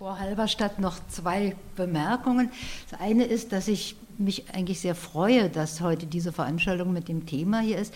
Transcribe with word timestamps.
vor 0.00 0.18
Halberstadt 0.18 0.78
noch 0.78 0.96
zwei 1.08 1.54
Bemerkungen. 1.76 2.50
Das 2.90 2.98
eine 3.00 3.24
ist, 3.24 3.52
dass 3.52 3.68
ich 3.68 3.96
mich 4.16 4.44
eigentlich 4.54 4.80
sehr 4.80 4.94
freue, 4.94 5.50
dass 5.50 5.82
heute 5.82 6.06
diese 6.06 6.32
Veranstaltung 6.32 6.94
mit 6.94 7.08
dem 7.08 7.26
Thema 7.26 7.60
hier 7.60 7.76
ist. 7.76 7.92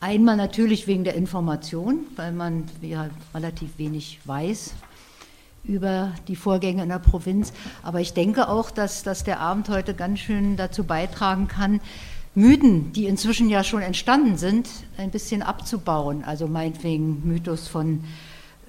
Einmal 0.00 0.38
natürlich 0.38 0.86
wegen 0.86 1.04
der 1.04 1.16
Information, 1.16 2.06
weil 2.16 2.32
man 2.32 2.64
ja 2.80 3.10
relativ 3.34 3.76
wenig 3.76 4.20
weiß 4.24 4.72
über 5.64 6.14
die 6.28 6.36
Vorgänge 6.36 6.82
in 6.82 6.88
der 6.88 6.98
Provinz. 6.98 7.52
Aber 7.82 8.00
ich 8.00 8.14
denke 8.14 8.48
auch, 8.48 8.70
dass, 8.70 9.02
dass 9.02 9.22
der 9.22 9.40
Abend 9.40 9.68
heute 9.68 9.92
ganz 9.92 10.20
schön 10.20 10.56
dazu 10.56 10.84
beitragen 10.84 11.46
kann, 11.46 11.82
Mythen, 12.34 12.94
die 12.94 13.04
inzwischen 13.04 13.50
ja 13.50 13.64
schon 13.64 13.82
entstanden 13.82 14.38
sind, 14.38 14.66
ein 14.96 15.10
bisschen 15.10 15.42
abzubauen. 15.42 16.24
Also 16.24 16.48
meinetwegen 16.48 17.20
Mythos 17.28 17.68
von, 17.68 18.02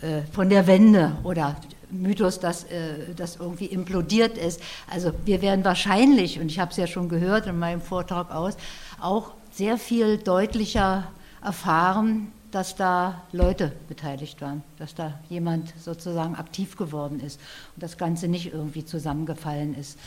äh, 0.02 0.24
von 0.34 0.50
der 0.50 0.68
Wende 0.68 1.14
oder 1.24 1.56
Mythos, 2.02 2.40
dass 2.40 2.66
äh, 2.66 3.14
das 3.16 3.38
irgendwie 3.38 3.66
implodiert 3.66 4.38
ist. 4.38 4.62
Also 4.90 5.12
wir 5.26 5.42
werden 5.42 5.64
wahrscheinlich, 5.66 6.40
und 6.40 6.48
ich 6.48 6.60
habe 6.60 6.72
es 6.72 6.78
ja 6.78 6.88
schon 6.88 7.10
gehört 7.10 7.48
in 7.48 7.58
meinem 7.58 7.82
Vortrag 7.82 8.32
aus, 8.32 8.58
auch 9.00 9.32
sehr 9.52 9.78
viel 9.78 10.18
deutlicher 10.18 11.08
erfahren, 11.44 12.32
dass 12.52 12.76
da 12.76 13.22
Leute 13.32 13.74
beteiligt 13.90 14.42
waren, 14.42 14.64
dass 14.80 14.96
da 14.96 15.20
jemand 15.30 15.74
sozusagen 15.78 16.36
aktiv 16.36 16.78
geworden 16.78 17.20
ist 17.20 17.40
und 17.76 17.84
das 17.84 17.98
Ganze 17.98 18.28
nicht 18.28 18.54
irgendwie 18.54 18.86
zusammengefallen 18.86 19.76
ist. 19.76 20.00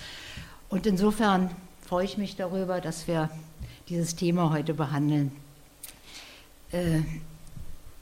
Und 0.70 0.86
insofern 0.86 1.50
freue 1.82 2.04
ich 2.04 2.18
mich 2.18 2.36
darüber, 2.36 2.80
dass 2.80 3.06
wir 3.06 3.30
dieses 3.88 4.16
Thema 4.16 4.50
heute 4.50 4.74
behandeln. 4.74 5.32
Äh, 6.72 7.00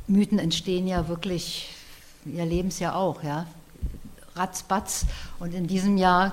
Mythen 0.09 0.39
entstehen 0.39 0.87
ja 0.87 1.09
wirklich, 1.09 1.69
wir 2.25 2.41
erleben 2.41 2.69
es 2.69 2.79
ja 2.79 2.95
auch, 2.95 3.23
ja, 3.23 3.47
ratzbatz. 4.37 5.07
Und 5.39 5.55
in 5.55 5.67
diesem 5.67 5.97
Jahr 5.97 6.33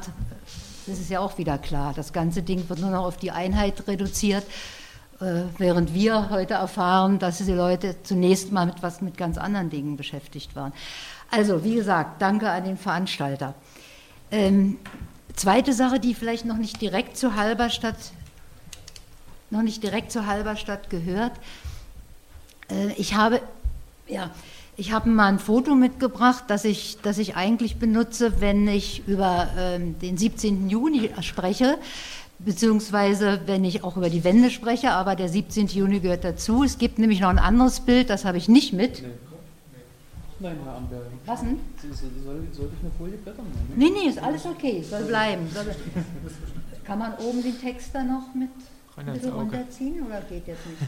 das 0.85 0.99
ist 0.99 1.09
ja 1.09 1.19
auch 1.19 1.37
wieder 1.37 1.57
klar, 1.57 1.93
das 1.95 2.11
ganze 2.11 2.41
Ding 2.41 2.67
wird 2.67 2.79
nur 2.79 2.89
noch 2.89 3.05
auf 3.05 3.17
die 3.17 3.31
Einheit 3.31 3.87
reduziert. 3.87 4.45
Äh, 5.21 5.43
während 5.57 5.93
wir 5.93 6.29
heute 6.29 6.55
erfahren, 6.55 7.19
dass 7.19 7.37
die 7.37 7.51
Leute 7.51 7.95
zunächst 8.03 8.51
mal 8.51 8.65
mit 8.65 8.81
was 8.81 9.01
mit 9.01 9.17
ganz 9.17 9.37
anderen 9.37 9.69
Dingen 9.69 9.95
beschäftigt 9.95 10.55
waren. 10.55 10.73
Also, 11.31 11.63
wie 11.63 11.75
gesagt, 11.75 12.21
danke 12.21 12.49
an 12.49 12.65
den 12.65 12.77
Veranstalter. 12.77 13.53
Ähm, 14.31 14.77
zweite 15.35 15.73
Sache, 15.73 15.99
die 15.99 16.13
vielleicht 16.13 16.45
noch 16.45 16.57
nicht 16.57 16.81
direkt 16.81 17.15
zu 17.15 17.35
Halberstadt, 17.35 17.95
noch 19.49 19.61
nicht 19.61 19.83
direkt 19.83 20.11
zu 20.11 20.25
Halberstadt 20.25 20.89
gehört. 20.89 21.33
Äh, 22.69 22.91
ich 22.97 23.13
habe, 23.13 23.41
ja, 24.07 24.31
ich 24.75 24.91
habe 24.91 25.09
mal 25.09 25.27
ein 25.27 25.39
Foto 25.39 25.75
mitgebracht, 25.75 26.45
das 26.47 26.65
ich, 26.65 26.97
das 27.01 27.17
ich 27.17 27.35
eigentlich 27.35 27.77
benutze, 27.77 28.41
wenn 28.41 28.67
ich 28.67 29.07
über 29.07 29.49
ähm, 29.57 29.99
den 29.99 30.17
17. 30.17 30.69
Juni 30.69 31.11
spreche 31.21 31.77
beziehungsweise 32.39 33.41
wenn 33.45 33.63
ich 33.63 33.83
auch 33.83 33.97
über 33.97 34.09
die 34.09 34.23
Wände 34.23 34.49
spreche, 34.49 34.91
aber 34.91 35.15
der 35.15 35.29
17. 35.29 35.67
Juni 35.67 35.99
gehört 35.99 36.23
dazu. 36.23 36.63
Es 36.63 36.77
gibt 36.77 36.99
nämlich 36.99 37.19
noch 37.19 37.29
ein 37.29 37.39
anderes 37.39 37.79
Bild, 37.79 38.09
das 38.09 38.25
habe 38.25 38.37
ich 38.37 38.49
nicht 38.49 38.73
mit. 38.73 39.01
Nee. 39.01 39.09
Nein, 40.39 40.57
Herr 40.65 40.75
Amberg. 40.75 41.03
Was 41.25 41.39
denn? 41.39 41.59
Soll, 41.81 42.47
soll 42.51 42.69
ich 42.73 42.79
eine 42.81 42.91
Folie 42.97 43.17
blättern? 43.17 43.45
Nee, 43.75 43.91
nee, 43.91 44.09
ist 44.09 44.21
alles 44.21 44.45
okay, 44.45 44.83
soll 44.83 45.03
bleiben. 45.03 45.47
Soll, 45.53 45.73
kann 46.83 46.99
man 46.99 47.13
oben 47.15 47.41
den 47.41 47.59
Text 47.59 47.91
da 47.93 48.03
noch 48.03 48.33
mit 48.35 48.49
runterziehen 48.97 50.05
oder 50.05 50.21
geht 50.21 50.47
jetzt 50.47 50.65
nicht? 50.67 50.81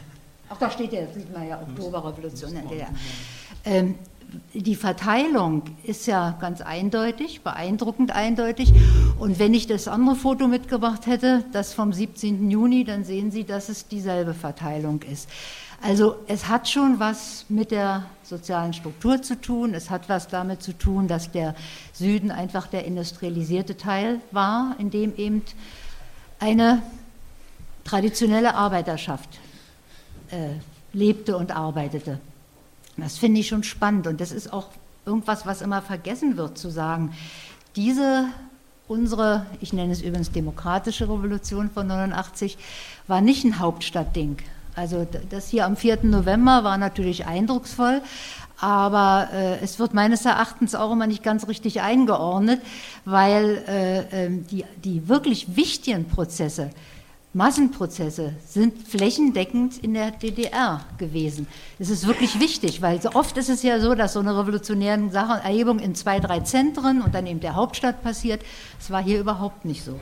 Ach, 0.48 0.58
da 0.58 0.70
steht 0.70 0.92
ja, 0.92 1.02
das 1.02 1.14
sieht 1.14 1.32
man 1.32 1.48
ja, 1.48 1.60
Oktoberrevolution. 1.60 2.52
Ähm, 3.66 3.96
die 4.54 4.74
Verteilung 4.74 5.62
ist 5.82 6.06
ja 6.06 6.36
ganz 6.40 6.60
eindeutig, 6.60 7.42
beeindruckend 7.42 8.12
eindeutig. 8.12 8.72
Und 9.18 9.38
wenn 9.38 9.54
ich 9.54 9.66
das 9.66 9.88
andere 9.88 10.16
Foto 10.16 10.48
mitgebracht 10.48 11.06
hätte, 11.06 11.44
das 11.52 11.72
vom 11.72 11.92
17. 11.92 12.50
Juni, 12.50 12.84
dann 12.84 13.04
sehen 13.04 13.30
Sie, 13.30 13.44
dass 13.44 13.68
es 13.68 13.88
dieselbe 13.88 14.34
Verteilung 14.34 15.02
ist. 15.02 15.28
Also 15.82 16.16
es 16.26 16.48
hat 16.48 16.68
schon 16.68 16.98
was 16.98 17.44
mit 17.48 17.70
der 17.70 18.06
sozialen 18.22 18.72
Struktur 18.72 19.20
zu 19.22 19.40
tun. 19.40 19.74
Es 19.74 19.90
hat 19.90 20.08
was 20.08 20.28
damit 20.28 20.62
zu 20.62 20.72
tun, 20.72 21.06
dass 21.06 21.30
der 21.30 21.54
Süden 21.92 22.30
einfach 22.30 22.66
der 22.66 22.84
industrialisierte 22.84 23.76
Teil 23.76 24.20
war, 24.32 24.74
in 24.78 24.90
dem 24.90 25.14
eben 25.16 25.42
eine 26.38 26.82
traditionelle 27.84 28.54
Arbeiterschaft 28.54 29.28
äh, 30.30 30.54
lebte 30.92 31.36
und 31.36 31.54
arbeitete. 31.54 32.18
Das 32.96 33.18
finde 33.18 33.40
ich 33.40 33.48
schon 33.48 33.62
spannend 33.62 34.06
und 34.06 34.20
das 34.20 34.32
ist 34.32 34.52
auch 34.52 34.68
irgendwas, 35.04 35.46
was 35.46 35.62
immer 35.62 35.82
vergessen 35.82 36.36
wird 36.36 36.58
zu 36.58 36.70
sagen. 36.70 37.12
Diese, 37.76 38.26
unsere, 38.88 39.46
ich 39.60 39.72
nenne 39.72 39.92
es 39.92 40.02
übrigens 40.02 40.32
demokratische 40.32 41.04
Revolution 41.04 41.70
von 41.70 41.86
89, 41.86 42.56
war 43.06 43.20
nicht 43.20 43.44
ein 43.44 43.58
Hauptstadtding. 43.58 44.38
Also 44.74 45.06
das 45.30 45.48
hier 45.48 45.64
am 45.64 45.76
4. 45.76 46.00
November 46.02 46.64
war 46.64 46.76
natürlich 46.76 47.26
eindrucksvoll, 47.26 48.02
aber 48.58 49.28
äh, 49.32 49.58
es 49.60 49.78
wird 49.78 49.94
meines 49.94 50.24
Erachtens 50.24 50.74
auch 50.74 50.92
immer 50.92 51.06
nicht 51.06 51.22
ganz 51.22 51.48
richtig 51.48 51.80
eingeordnet, 51.80 52.60
weil 53.04 53.62
äh, 53.68 54.24
ähm, 54.24 54.46
die, 54.48 54.64
die 54.84 55.08
wirklich 55.08 55.56
wichtigen 55.56 56.06
Prozesse, 56.06 56.70
Massenprozesse 57.36 58.32
sind 58.48 58.88
flächendeckend 58.88 59.76
in 59.84 59.92
der 59.92 60.10
DDR 60.10 60.80
gewesen. 60.96 61.46
Es 61.78 61.90
ist 61.90 62.06
wirklich 62.06 62.40
wichtig, 62.40 62.80
weil 62.80 63.02
so 63.02 63.10
oft 63.10 63.36
ist 63.36 63.50
es 63.50 63.62
ja 63.62 63.78
so, 63.78 63.94
dass 63.94 64.14
so 64.14 64.20
eine 64.20 64.38
revolutionäre 64.38 65.10
Sache, 65.10 65.44
Erhebung 65.44 65.78
in 65.78 65.94
zwei, 65.94 66.18
drei 66.18 66.40
Zentren 66.40 67.02
und 67.02 67.14
dann 67.14 67.26
eben 67.26 67.40
der 67.40 67.54
Hauptstadt 67.54 68.02
passiert. 68.02 68.40
Das 68.78 68.90
war 68.90 69.02
hier 69.02 69.20
überhaupt 69.20 69.66
nicht 69.66 69.84
so. 69.84 70.00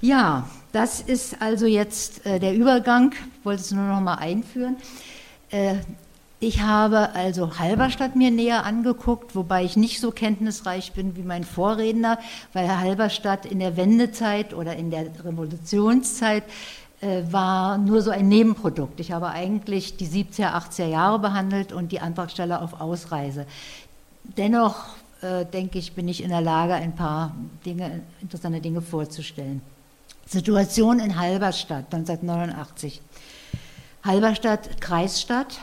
Ja, 0.00 0.48
das 0.70 1.00
ist 1.00 1.42
also 1.42 1.66
jetzt 1.66 2.24
äh, 2.24 2.38
der 2.38 2.54
Übergang. 2.54 3.12
Ich 3.40 3.44
wollte 3.44 3.62
es 3.62 3.72
nur 3.72 3.82
noch 3.82 4.00
mal 4.00 4.14
einführen. 4.14 4.76
Äh, 5.50 5.78
ich 6.40 6.62
habe 6.62 7.14
also 7.14 7.58
Halberstadt 7.58 8.16
mir 8.16 8.30
näher 8.30 8.64
angeguckt, 8.64 9.36
wobei 9.36 9.62
ich 9.62 9.76
nicht 9.76 10.00
so 10.00 10.10
kenntnisreich 10.10 10.92
bin 10.92 11.14
wie 11.14 11.22
mein 11.22 11.44
Vorredner, 11.44 12.18
weil 12.54 12.80
Halberstadt 12.80 13.44
in 13.44 13.58
der 13.58 13.76
Wendezeit 13.76 14.54
oder 14.54 14.74
in 14.74 14.90
der 14.90 15.06
Revolutionszeit 15.22 16.44
äh, 17.02 17.22
war 17.30 17.76
nur 17.76 18.00
so 18.00 18.10
ein 18.10 18.28
Nebenprodukt. 18.28 19.00
Ich 19.00 19.12
habe 19.12 19.28
eigentlich 19.28 19.98
die 19.98 20.06
70er, 20.06 20.54
80er 20.54 20.86
Jahre 20.86 21.18
behandelt 21.18 21.72
und 21.74 21.92
die 21.92 22.00
Antragsteller 22.00 22.62
auf 22.62 22.80
Ausreise. 22.80 23.44
Dennoch 24.24 24.86
äh, 25.20 25.44
denke 25.44 25.78
ich, 25.78 25.92
bin 25.92 26.08
ich 26.08 26.22
in 26.22 26.30
der 26.30 26.40
Lage, 26.40 26.72
ein 26.72 26.94
paar 26.94 27.34
Dinge, 27.66 28.00
interessante 28.22 28.62
Dinge 28.62 28.80
vorzustellen. 28.80 29.60
Situation 30.26 31.00
in 31.00 31.18
Halberstadt 31.18 31.92
1989. 31.92 33.02
Halberstadt 34.04 34.80
Kreisstadt, 34.80 35.58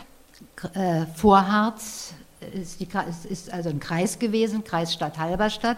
äh, 0.74 1.06
Vorharz 1.16 2.14
ist, 2.53 2.80
die, 2.80 2.88
ist, 3.30 3.52
also 3.52 3.70
ein 3.70 3.80
Kreis 3.80 4.20
gewesen, 4.20 4.64
Kreisstadt 4.64 5.18
Halberstadt. 5.18 5.78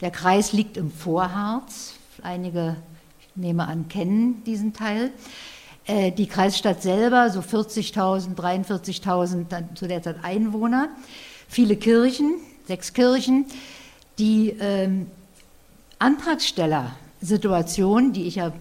Der 0.00 0.10
Kreis 0.10 0.52
liegt 0.52 0.76
im 0.76 0.90
Vorharz. 0.90 1.94
Einige, 2.22 2.76
ich 3.20 3.28
nehme 3.36 3.66
an, 3.66 3.88
kennen 3.88 4.42
diesen 4.44 4.72
Teil. 4.72 5.10
Äh, 5.86 6.12
die 6.12 6.26
Kreisstadt 6.26 6.82
selber, 6.82 7.30
so 7.30 7.40
40.000, 7.40 8.36
43.000 8.36 9.74
zu 9.74 9.88
der 9.88 10.02
Zeit 10.02 10.16
Einwohner. 10.22 10.90
Viele 11.48 11.76
Kirchen, 11.76 12.34
sechs 12.66 12.92
Kirchen. 12.92 13.46
Die 14.18 14.50
ähm, 14.60 15.06
Antragstellersituation, 15.98 18.12
die 18.12 18.26
ich 18.26 18.34
ja 18.36 18.52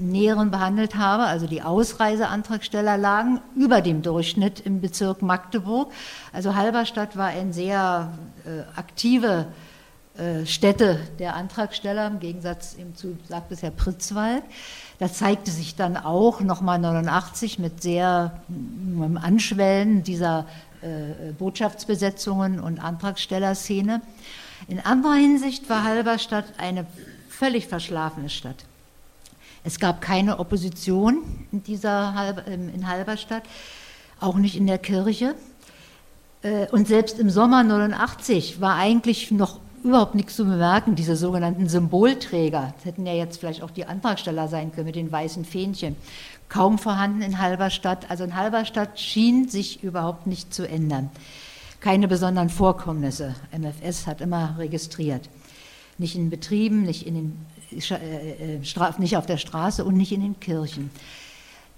näheren 0.00 0.50
behandelt 0.50 0.96
habe, 0.96 1.24
also 1.24 1.46
die 1.46 1.62
Ausreiseantragsteller 1.62 2.98
lagen 2.98 3.40
über 3.54 3.80
dem 3.80 4.02
Durchschnitt 4.02 4.60
im 4.60 4.80
Bezirk 4.80 5.22
Magdeburg. 5.22 5.92
Also 6.32 6.54
Halberstadt 6.54 7.16
war 7.16 7.28
eine 7.28 7.52
sehr 7.52 8.12
äh, 8.44 8.78
aktive 8.78 9.46
äh, 10.16 10.44
Stätte 10.44 10.98
der 11.18 11.36
Antragsteller, 11.36 12.06
im 12.06 12.20
Gegensatz 12.20 12.76
eben 12.76 12.94
zu, 12.94 13.16
sagt 13.28 13.52
es 13.52 13.62
Herr 13.62 13.70
Pritzwald. 13.70 14.42
Das 14.98 15.14
zeigte 15.14 15.50
sich 15.50 15.76
dann 15.76 15.96
auch 15.96 16.40
nochmal 16.40 16.78
89 16.78 17.58
mit 17.58 17.82
sehr 17.82 18.40
mit 18.48 19.22
Anschwellen 19.22 20.02
dieser 20.02 20.46
äh, 20.82 21.32
Botschaftsbesetzungen 21.32 22.60
und 22.60 22.80
Antragstellerszene. 22.80 24.02
In 24.68 24.80
anderer 24.80 25.14
Hinsicht 25.14 25.70
war 25.70 25.84
Halberstadt 25.84 26.46
eine 26.58 26.86
völlig 27.28 27.66
verschlafene 27.66 28.28
Stadt. 28.28 28.64
Es 29.64 29.78
gab 29.78 30.00
keine 30.00 30.38
Opposition 30.38 31.22
in, 31.52 31.62
dieser, 31.62 32.44
ähm, 32.46 32.70
in 32.74 32.88
Halberstadt, 32.88 33.42
auch 34.18 34.36
nicht 34.36 34.56
in 34.56 34.66
der 34.66 34.78
Kirche. 34.78 35.34
Äh, 36.42 36.66
und 36.68 36.88
selbst 36.88 37.18
im 37.18 37.30
Sommer 37.30 37.62
89 37.62 38.60
war 38.60 38.76
eigentlich 38.76 39.30
noch 39.30 39.60
überhaupt 39.82 40.14
nichts 40.14 40.36
zu 40.36 40.44
bemerken, 40.44 40.94
diese 40.94 41.16
sogenannten 41.16 41.68
Symbolträger. 41.68 42.74
Das 42.76 42.84
hätten 42.84 43.06
ja 43.06 43.14
jetzt 43.14 43.40
vielleicht 43.40 43.62
auch 43.62 43.70
die 43.70 43.86
Antragsteller 43.86 44.48
sein 44.48 44.72
können 44.72 44.86
mit 44.86 44.96
den 44.96 45.10
weißen 45.10 45.44
Fähnchen. 45.44 45.96
Kaum 46.48 46.78
vorhanden 46.78 47.22
in 47.22 47.38
Halberstadt. 47.38 48.10
Also 48.10 48.24
in 48.24 48.36
Halberstadt 48.36 48.98
schien 48.98 49.48
sich 49.48 49.82
überhaupt 49.82 50.26
nicht 50.26 50.52
zu 50.52 50.68
ändern. 50.68 51.10
keine 51.80 52.08
besonderen 52.08 52.50
Vorkommnisse. 52.50 53.34
MFS 53.56 54.06
hat 54.06 54.20
immer 54.20 54.56
registriert. 54.58 55.30
Nicht 55.96 56.14
in 56.14 56.28
Betrieben, 56.28 56.82
nicht, 56.82 57.06
in 57.06 57.14
den, 57.14 57.46
nicht 57.72 59.16
auf 59.16 59.26
der 59.26 59.36
Straße 59.36 59.84
und 59.84 59.96
nicht 59.96 60.12
in 60.12 60.20
den 60.20 60.40
Kirchen. 60.40 60.90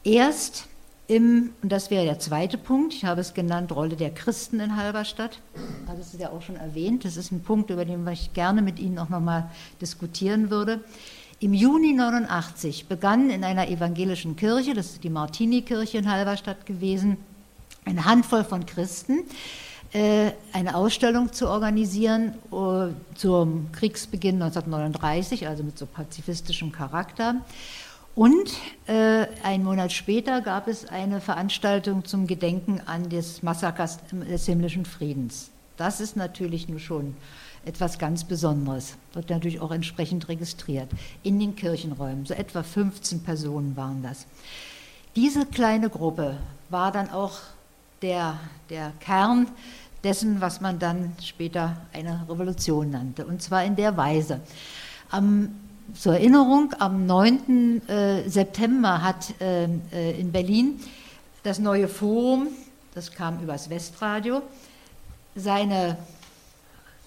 Erst 0.05 0.67
im, 1.09 1.51
und 1.63 1.71
das 1.71 1.91
wäre 1.91 2.05
der 2.05 2.19
zweite 2.19 2.57
Punkt, 2.57 2.95
ich 2.95 3.05
habe 3.05 3.21
es 3.21 3.35
genannt, 3.35 3.73
Rolle 3.73 3.97
der 3.97 4.11
Christen 4.11 4.61
in 4.61 4.77
Halberstadt. 4.77 5.41
Das 5.87 6.15
ist 6.15 6.21
ja 6.21 6.31
auch 6.31 6.43
schon 6.43 6.57
erwähnt. 6.57 7.05
Das 7.05 7.17
ist 7.17 7.33
ein 7.33 7.43
Punkt, 7.43 7.71
über 7.71 7.85
den 7.85 8.07
ich 8.09 8.33
gerne 8.33 8.63
mit 8.63 8.79
Ihnen 8.79 8.99
auch 8.99 9.09
nochmal 9.09 9.51
diskutieren 9.81 10.51
würde. 10.51 10.81
Im 11.41 11.55
Juni 11.55 11.93
89 11.93 12.87
begann 12.87 13.29
in 13.29 13.43
einer 13.43 13.69
evangelischen 13.69 14.37
Kirche, 14.37 14.75
das 14.75 14.93
ist 14.93 15.05
die 15.05 15.11
Martini-Kirche 15.11 15.99
in 15.99 16.11
Halberstadt 16.11 16.67
gewesen, 16.67 17.17
eine 17.85 18.05
Handvoll 18.05 18.45
von 18.45 18.65
Christen, 18.65 19.19
äh, 19.19 19.25
eine 19.95 20.75
Ausstellung 20.75 21.33
zu 21.33 21.49
organisieren 21.49 22.35
äh, 22.51 22.95
zum 23.15 23.71
Kriegsbeginn 23.73 24.41
1939, 24.41 25.47
also 25.49 25.63
mit 25.63 25.77
so 25.77 25.85
pazifistischem 25.85 26.73
Charakter. 26.73 27.37
Und 28.15 28.53
äh, 28.87 29.27
einen 29.43 29.65
Monat 29.65 29.93
später 29.93 30.41
gab 30.41 30.69
es 30.69 30.87
eine 30.87 31.21
Veranstaltung 31.21 32.05
zum 32.05 32.27
Gedenken 32.27 32.81
an 32.85 33.09
das 33.09 33.43
Massaker 33.43 33.89
des 34.13 34.47
himmlischen 34.47 34.85
Friedens. 34.85 35.51
Das 35.77 36.01
ist 36.01 36.17
natürlich 36.17 36.69
nur 36.69 36.79
schon 36.79 37.17
etwas 37.65 37.99
ganz 37.99 38.25
Besonderes. 38.25 38.97
Wird 39.15 39.31
natürlich 39.31 39.61
auch 39.61 39.71
entsprechend 39.71 40.29
registriert 40.29 40.91
in 41.23 41.39
den 41.39 41.57
Kirchenräumen. 41.57 42.27
So 42.27 42.35
etwa 42.35 42.63
15 42.63 43.23
Personen 43.23 43.77
waren 43.77 44.03
das. 44.03 44.27
Diese 45.17 45.47
kleine 45.47 45.89
Gruppe 45.89 46.37
war 46.69 46.93
dann 46.93 47.11
auch 47.11 47.39
der, 48.03 48.39
der 48.69 48.93
Kern 49.01 49.47
dessen, 50.05 50.41
was 50.41 50.61
man 50.61 50.79
dann 50.79 51.13
später 51.23 51.77
eine 51.93 52.27
Revolution 52.29 52.91
nannte. 52.91 53.27
Und 53.27 53.43
zwar 53.43 53.65
in 53.65 53.77
der 53.77 53.97
Weise. 53.97 54.41
Am, 55.11 55.55
zur 55.95 56.15
Erinnerung, 56.15 56.75
am 56.79 57.07
9. 57.07 57.89
Äh, 57.89 58.29
September 58.29 59.03
hat 59.03 59.41
äh, 59.41 59.65
äh, 59.93 60.21
in 60.21 60.33
Berlin 60.33 60.81
das 61.43 61.59
neue 61.59 61.89
Forum, 61.89 62.49
das 62.95 63.11
kam 63.13 63.43
übers 63.43 63.69
Westradio, 63.69 64.43
seine 65.35 65.97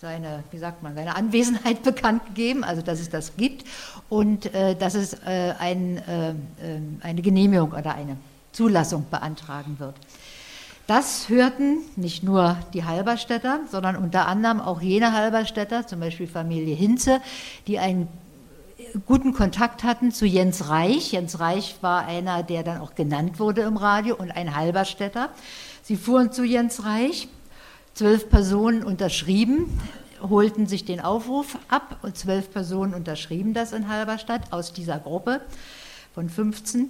seine, 0.02 0.44
wie 0.52 0.58
sagt 0.60 0.84
man, 0.84 0.94
seine 0.94 1.16
Anwesenheit 1.16 1.82
bekannt 1.84 2.26
gegeben, 2.28 2.64
also 2.64 2.82
dass 2.82 3.00
es 3.00 3.10
das 3.10 3.36
gibt 3.38 3.66
und 4.10 4.54
äh, 4.54 4.76
dass 4.76 4.94
es 4.94 5.14
äh, 5.26 5.54
ein, 5.58 5.98
äh, 5.98 6.30
äh, 6.30 6.34
eine 7.02 7.22
Genehmigung 7.22 7.72
oder 7.72 7.96
eine 7.96 8.18
Zulassung 8.52 9.06
beantragen 9.10 9.80
wird. 9.80 9.96
Das 10.88 11.30
hörten 11.30 11.80
nicht 11.96 12.24
nur 12.24 12.58
die 12.74 12.84
Halberstädter, 12.84 13.62
sondern 13.72 13.96
unter 13.96 14.28
anderem 14.28 14.62
auch 14.62 14.82
jene 14.82 15.14
Halberstädter, 15.14 15.88
zum 15.88 16.00
Beispiel 16.00 16.28
Familie 16.28 16.76
Hinze, 16.76 17.22
die 17.66 17.80
einen 17.80 18.08
guten 19.08 19.34
Kontakt 19.34 19.84
hatten 19.84 20.12
zu 20.12 20.26
Jens 20.28 20.70
Reich. 20.70 21.12
Jens 21.12 21.40
Reich 21.40 21.78
war 21.82 22.06
einer, 22.06 22.44
der 22.44 22.62
dann 22.62 22.82
auch 22.82 22.94
genannt 22.94 23.40
wurde 23.40 23.62
im 23.62 23.78
Radio 23.78 24.16
und 24.16 24.30
ein 24.32 24.56
Halberstädter. 24.56 25.30
Sie 25.82 25.96
fuhren 25.96 26.32
zu 26.32 26.44
Jens 26.44 26.84
Reich 26.84 27.30
Zwölf 27.96 28.30
Personen 28.30 28.84
unterschrieben, 28.84 29.80
holten 30.22 30.68
sich 30.68 30.84
den 30.84 31.00
Aufruf 31.00 31.58
ab 31.70 32.00
und 32.02 32.18
zwölf 32.18 32.52
Personen 32.52 32.94
unterschrieben 32.94 33.54
das 33.54 33.72
in 33.72 33.88
Halberstadt 33.88 34.52
aus 34.52 34.74
dieser 34.74 35.00
Gruppe 35.00 35.40
von 36.14 36.30
15 36.30 36.90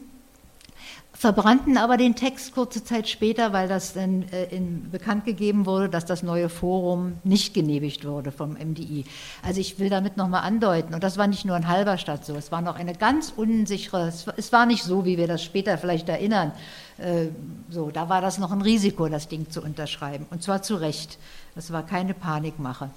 verbrannten 1.15 1.77
aber 1.77 1.95
den 1.97 2.15
Text 2.15 2.53
kurze 2.53 2.83
Zeit 2.83 3.07
später, 3.07 3.53
weil 3.53 3.67
das 3.67 3.93
dann 3.93 4.23
äh, 4.31 4.45
in, 4.45 4.91
bekannt 4.91 5.25
gegeben 5.25 5.65
wurde, 5.65 5.89
dass 5.89 6.05
das 6.05 6.23
neue 6.23 6.49
Forum 6.49 7.13
nicht 7.23 7.53
genehmigt 7.53 8.05
wurde 8.05 8.31
vom 8.31 8.53
MDI. 8.53 9.05
Also 9.41 9.61
ich 9.61 9.79
will 9.79 9.89
damit 9.89 10.17
nochmal 10.17 10.41
andeuten, 10.41 10.93
und 10.93 11.03
das 11.03 11.17
war 11.17 11.27
nicht 11.27 11.45
nur 11.45 11.55
in 11.55 11.67
Halberstadt 11.67 12.25
so, 12.25 12.35
es 12.35 12.51
war 12.51 12.61
noch 12.61 12.75
eine 12.75 12.93
ganz 12.93 13.33
unsichere, 13.35 14.11
es 14.35 14.51
war 14.51 14.65
nicht 14.65 14.83
so, 14.83 15.05
wie 15.05 15.17
wir 15.17 15.27
das 15.27 15.41
später 15.41 15.77
vielleicht 15.77 16.09
erinnern, 16.09 16.51
äh, 16.97 17.27
so, 17.69 17.91
da 17.91 18.09
war 18.09 18.21
das 18.21 18.37
noch 18.37 18.51
ein 18.51 18.61
Risiko, 18.61 19.07
das 19.07 19.29
Ding 19.29 19.49
zu 19.49 19.61
unterschreiben, 19.61 20.25
und 20.31 20.43
zwar 20.43 20.61
zu 20.61 20.75
Recht. 20.75 21.17
Das 21.55 21.71
war 21.71 21.85
keine 21.85 22.13
Panikmache. 22.13 22.89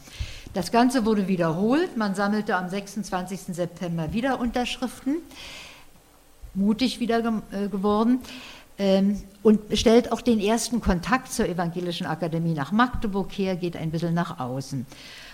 Das 0.53 0.73
Ganze 0.73 1.07
wurde 1.07 1.29
wiederholt, 1.29 1.97
man 1.97 2.17
sammelte 2.17 2.57
am 2.57 2.69
26. 2.69 3.55
September 3.55 4.13
wieder 4.13 4.41
Unterschriften 4.41 5.19
mutig 6.55 7.01
wieder 7.01 7.23
ge 7.23 7.33
äh, 7.53 7.69
geworden 7.69 8.21
ähm, 8.79 9.21
und 9.43 9.61
stellt 9.77 10.13
auch 10.13 10.21
den 10.21 10.41
ersten 10.41 10.81
Kontakt 10.81 11.33
zur 11.33 11.49
Evangelischen 11.49 12.07
Akademie 12.07 12.55
nach 12.55 12.71
Magdeburg 12.71 13.31
her, 13.33 13.57
geht 13.57 13.77
ein 13.77 13.91
bisschen 13.91 14.15
nach 14.15 14.39
außen. 14.39 14.87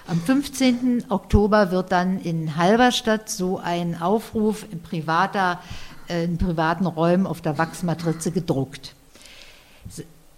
Am 0.07 0.21
15. 0.21 1.05
Oktober 1.11 1.71
wird 1.71 1.93
dann 1.93 2.21
in 2.21 2.57
Halberstadt 2.57 3.29
so 3.29 3.59
ein 3.59 4.01
Aufruf 4.01 4.67
in, 4.71 4.81
privater, 4.81 5.61
äh, 6.09 6.25
in 6.25 6.39
privaten 6.39 6.87
Räumen 6.87 7.27
auf 7.27 7.41
der 7.41 7.59
Wachsmatrize 7.59 8.31
gedruckt. 8.31 8.95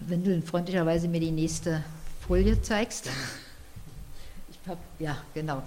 Wenn 0.00 0.25
du 0.25 0.43
freundlicherweise 0.43 1.08
mir 1.08 1.20
die 1.20 1.31
nächste 1.31 1.82
Folie 2.26 2.61
zeigst. 2.61 3.08
Ich 4.50 4.69
hab, 4.69 4.78
ja, 4.99 5.17
genau. 5.32 5.62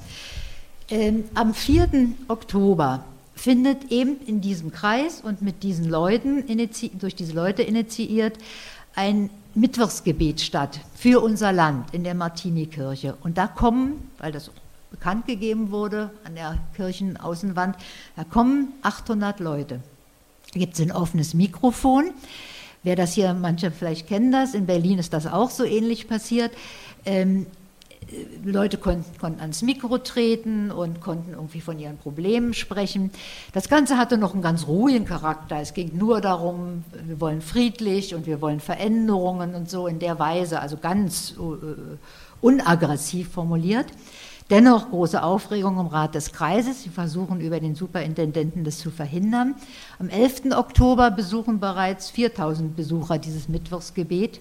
Ähm, 0.90 1.26
am 1.36 1.54
4. 1.54 1.90
Oktober 2.28 3.04
findet 3.40 3.90
eben 3.92 4.20
in 4.26 4.42
diesem 4.42 4.72
Kreis 4.72 5.22
und 5.22 5.42
mit 5.42 5.64
diesen 5.64 5.86
Leuten, 5.86 6.44
durch 7.00 7.16
diese 7.16 7.34
Leute 7.34 7.64
initiiert, 7.64 8.38
ein 8.96 9.30
Mittwochsgebet 9.56 10.42
statt 10.42 10.82
für 10.94 11.22
unser 11.22 11.54
Land 11.54 11.94
in 11.94 12.04
der 12.04 12.16
Martini-Kirche. 12.16 13.16
Und 13.24 13.38
da 13.38 13.48
kommen, 13.48 14.12
weil 14.18 14.34
das 14.34 14.52
bekannt 14.92 15.26
gegeben 15.26 15.72
wurde 15.72 16.12
an 16.26 16.36
der 16.36 16.58
Kirchenaußenwand, 16.76 17.78
da 18.18 18.24
kommen 18.26 18.74
800 18.82 19.40
Leute. 19.40 19.80
Da 20.54 20.60
gibt 20.60 20.74
es 20.74 20.82
ein 20.82 20.92
offenes 20.92 21.34
Mikrofon. 21.34 22.12
Wer 22.84 22.98
das 22.98 23.14
hier, 23.14 23.34
manche 23.34 23.72
vielleicht 23.72 24.08
kennen 24.08 24.32
das, 24.32 24.54
in 24.54 24.66
Berlin 24.66 25.00
ist 25.00 25.14
das 25.14 25.28
auch 25.28 25.50
so 25.50 25.64
ähnlich 25.64 26.08
passiert. 26.08 26.52
Ähm, 27.06 27.46
Leute 28.44 28.78
konnten, 28.78 29.18
konnten, 29.20 29.40
ans 29.42 29.62
Mikro 29.62 29.98
treten 30.00 30.72
und 30.72 31.02
konnten 31.02 31.34
irgendwie 31.34 31.62
von 31.62 31.78
ihren 31.80 31.98
Problemen 31.98 32.54
sprechen. 32.54 33.12
Das 33.54 33.70
Ganze 33.70 33.98
hatte 33.98 34.18
noch 34.18 34.34
einen 34.34 34.42
ganz 34.42 34.68
ruhigen 34.68 35.06
Charakter. 35.06 35.58
Es 35.58 35.74
ging 35.74 35.98
nur 35.98 36.22
darum, 36.22 36.84
wir 37.06 37.20
wollen 37.22 37.42
friedlich 37.42 38.16
und 38.16 38.26
wir 38.26 38.42
wollen 38.42 38.60
Veränderungen 38.60 39.56
und 39.56 39.70
so 39.70 39.88
in 39.88 40.00
der 40.00 40.18
Weise, 40.20 40.60
also 40.60 40.78
ganz 40.78 41.36
äh, 41.38 41.98
unaggressiv 42.42 43.30
formuliert. 43.30 43.88
Dennoch 44.50 44.90
große 44.90 45.22
Aufregung 45.22 45.80
im 45.80 45.86
Rat 45.86 46.16
des 46.16 46.32
Kreises. 46.32 46.82
Sie 46.82 46.90
versuchen 46.90 47.40
über 47.40 47.60
den 47.60 47.76
Superintendenten 47.76 48.64
das 48.64 48.80
zu 48.80 48.90
verhindern. 48.90 49.54
Am 50.00 50.10
11. 50.10 50.56
Oktober 50.56 51.12
besuchen 51.12 51.60
bereits 51.60 52.10
4000 52.10 52.76
Besucher 52.76 53.20
dieses 53.20 53.48
Mittwochsgebet. 53.48 54.40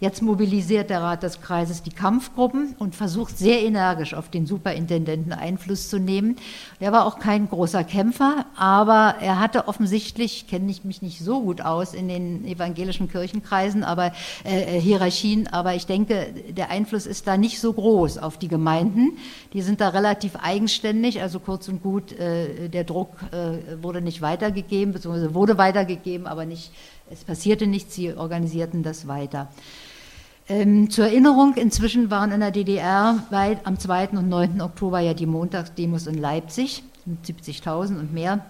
Jetzt 0.00 0.22
mobilisiert 0.22 0.88
der 0.88 1.02
Rat 1.02 1.22
des 1.22 1.42
Kreises 1.42 1.82
die 1.82 1.90
Kampfgruppen 1.90 2.74
und 2.78 2.94
versucht 2.94 3.36
sehr 3.36 3.60
energisch 3.60 4.14
auf 4.14 4.30
den 4.30 4.46
Superintendenten 4.46 5.34
Einfluss 5.34 5.90
zu 5.90 5.98
nehmen. 5.98 6.36
Der 6.80 6.90
war 6.90 7.04
auch 7.04 7.18
kein 7.18 7.50
großer 7.50 7.84
Kämpfer, 7.84 8.46
aber 8.56 9.16
er 9.20 9.38
hatte 9.38 9.68
offensichtlich, 9.68 10.46
kenne 10.46 10.70
ich 10.70 10.84
mich 10.84 11.02
nicht 11.02 11.22
so 11.22 11.42
gut 11.42 11.60
aus 11.60 11.92
in 11.92 12.08
den 12.08 12.46
evangelischen 12.46 13.10
Kirchenkreisen, 13.10 13.84
aber 13.84 14.12
äh, 14.46 14.78
äh, 14.78 14.80
Hierarchien, 14.80 15.48
aber 15.48 15.74
ich 15.74 15.84
denke, 15.84 16.32
der 16.48 16.70
Einfluss 16.70 17.04
ist 17.04 17.26
da 17.26 17.36
nicht 17.36 17.60
so 17.60 17.74
groß 17.74 18.16
auf 18.16 18.38
die 18.38 18.48
Gemeinden. 18.48 19.18
Die 19.52 19.60
sind 19.60 19.82
da 19.82 19.90
relativ 19.90 20.34
eigenständig, 20.36 21.20
also 21.20 21.40
kurz 21.40 21.68
und 21.68 21.82
gut, 21.82 22.12
äh, 22.12 22.70
der 22.70 22.84
Druck 22.84 23.10
äh, 23.32 23.82
wurde 23.82 24.00
nicht 24.00 24.22
weitergegeben, 24.22 24.94
beziehungsweise 24.94 25.34
wurde 25.34 25.58
weitergegeben, 25.58 26.26
aber 26.26 26.46
nicht, 26.46 26.72
es 27.10 27.22
passierte 27.22 27.66
nichts, 27.66 27.94
sie 27.94 28.14
organisierten 28.14 28.82
das 28.82 29.06
weiter. 29.06 29.48
Ähm, 30.50 30.90
zur 30.90 31.04
Erinnerung, 31.04 31.54
inzwischen 31.54 32.10
waren 32.10 32.32
in 32.32 32.40
der 32.40 32.50
DDR 32.50 33.22
weit, 33.30 33.64
am 33.68 33.78
2. 33.78 34.08
und 34.08 34.28
9. 34.28 34.60
Oktober 34.60 34.98
ja 34.98 35.14
die 35.14 35.26
Montagsdemos 35.26 36.08
in 36.08 36.14
Leipzig 36.14 36.82
mit 37.04 37.24
70.000 37.24 38.00
und 38.00 38.12
mehr 38.12 38.44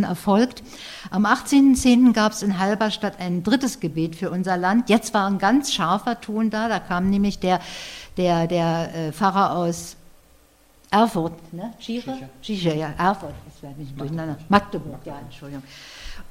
erfolgt. 0.00 0.62
Am 1.10 1.26
18.10. 1.26 2.14
gab 2.14 2.32
es 2.32 2.42
in 2.42 2.58
Halberstadt 2.58 3.20
ein 3.20 3.42
drittes 3.42 3.80
Gebet 3.80 4.16
für 4.16 4.30
unser 4.30 4.56
Land. 4.56 4.88
Jetzt 4.88 5.12
war 5.12 5.26
ein 5.26 5.36
ganz 5.36 5.74
scharfer 5.74 6.18
Ton 6.22 6.48
da, 6.48 6.70
da 6.70 6.78
kam 6.78 7.10
nämlich 7.10 7.38
der, 7.38 7.60
der, 8.16 8.46
der 8.46 8.94
äh, 8.94 9.12
Pfarrer 9.12 9.54
aus 9.56 9.96
Erfurt, 10.90 11.52
ne? 11.52 11.74
Schiere? 11.80 12.16
Schiere, 12.40 12.76
ja, 12.76 12.94
Erfurt, 12.96 13.34
das 13.44 13.62
wäre 13.62 13.74
nicht 13.74 14.00
durcheinander. 14.00 14.38
Magdeburg, 14.48 15.00
ja, 15.04 15.18
Entschuldigung. 15.20 15.62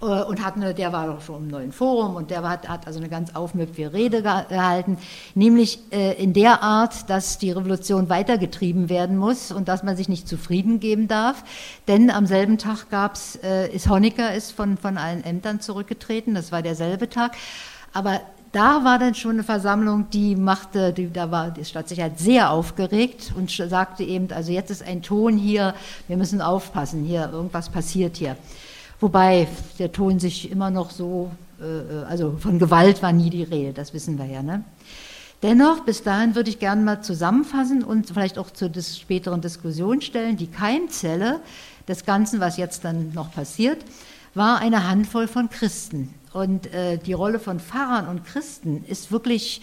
Äh, 0.01 0.23
und 0.23 0.43
hat 0.43 0.55
eine, 0.55 0.73
der 0.73 0.93
war 0.93 1.07
doch 1.07 1.21
schon 1.21 1.43
im 1.43 1.47
neuen 1.47 1.71
Forum 1.71 2.15
und 2.15 2.31
der 2.31 2.47
hat, 2.47 2.67
hat 2.67 2.87
also 2.87 2.99
eine 2.99 3.09
ganz 3.09 3.35
aufmüpfige 3.35 3.93
Rede 3.93 4.21
gehalten, 4.21 4.97
nämlich 5.35 5.79
äh, 5.91 6.21
in 6.21 6.33
der 6.33 6.63
Art, 6.63 7.09
dass 7.09 7.37
die 7.37 7.51
Revolution 7.51 8.09
weitergetrieben 8.09 8.89
werden 8.89 9.17
muss 9.17 9.51
und 9.51 9.67
dass 9.67 9.83
man 9.83 9.97
sich 9.97 10.09
nicht 10.09 10.27
zufrieden 10.27 10.79
geben 10.79 11.07
darf. 11.07 11.43
Denn 11.87 12.09
am 12.09 12.25
selben 12.25 12.57
Tag 12.57 12.89
gab's, 12.89 13.37
äh, 13.43 13.69
ist 13.69 13.89
Honecker 13.89 14.33
ist 14.33 14.51
von, 14.51 14.77
von 14.77 14.97
allen 14.97 15.23
Ämtern 15.23 15.59
zurückgetreten, 15.59 16.33
das 16.33 16.51
war 16.51 16.61
derselbe 16.61 17.09
Tag. 17.09 17.35
Aber 17.91 18.21
da 18.51 18.83
war 18.83 18.97
dann 18.97 19.15
schon 19.15 19.31
eine 19.33 19.43
Versammlung, 19.43 20.09
die 20.11 20.35
machte, 20.35 20.93
die, 20.93 21.11
da 21.11 21.29
war 21.29 21.51
die 21.51 21.65
Stadtsicherheit 21.65 22.17
sehr 22.17 22.51
aufgeregt 22.51 23.33
und 23.35 23.51
sagte 23.51 24.03
eben, 24.03 24.31
also 24.31 24.51
jetzt 24.51 24.71
ist 24.71 24.81
ein 24.81 25.03
Ton 25.03 25.37
hier, 25.37 25.75
wir 26.07 26.17
müssen 26.17 26.41
aufpassen, 26.41 27.03
hier 27.03 27.29
irgendwas 27.31 27.69
passiert 27.69 28.17
hier. 28.17 28.37
Wobei 28.99 29.47
der 29.77 29.91
Ton 29.91 30.19
sich 30.19 30.51
immer 30.51 30.69
noch 30.71 30.91
so, 30.91 31.31
äh, 31.61 32.03
also 32.05 32.35
von 32.37 32.59
Gewalt 32.59 33.01
war 33.01 33.11
nie 33.11 33.29
die 33.29 33.43
Rede, 33.43 33.73
das 33.73 33.93
wissen 33.93 34.17
wir 34.17 34.25
ja. 34.25 34.43
Ne? 34.43 34.63
Dennoch, 35.41 35.85
bis 35.85 36.03
dahin 36.03 36.35
würde 36.35 36.49
ich 36.49 36.59
gerne 36.59 36.81
mal 36.81 37.01
zusammenfassen 37.01 37.83
und 37.83 38.07
vielleicht 38.07 38.37
auch 38.37 38.51
zur 38.51 38.67
dis 38.67 38.99
späteren 38.99 39.39
Diskussion 39.39 40.01
stellen, 40.01 40.35
die 40.35 40.47
Keimzelle 40.47 41.39
des 41.87 42.05
Ganzen, 42.05 42.41
was 42.41 42.57
jetzt 42.57 42.83
dann 42.83 43.13
noch 43.13 43.31
passiert, 43.31 43.77
war 44.35 44.59
eine 44.59 44.89
Handvoll 44.89 45.27
von 45.27 45.49
Christen. 45.49 46.13
Und 46.33 46.71
äh, 46.73 46.97
die 46.97 47.13
Rolle 47.13 47.39
von 47.39 47.59
Pfarrern 47.59 48.07
und 48.07 48.25
Christen 48.25 48.83
ist 48.85 49.11
wirklich, 49.11 49.61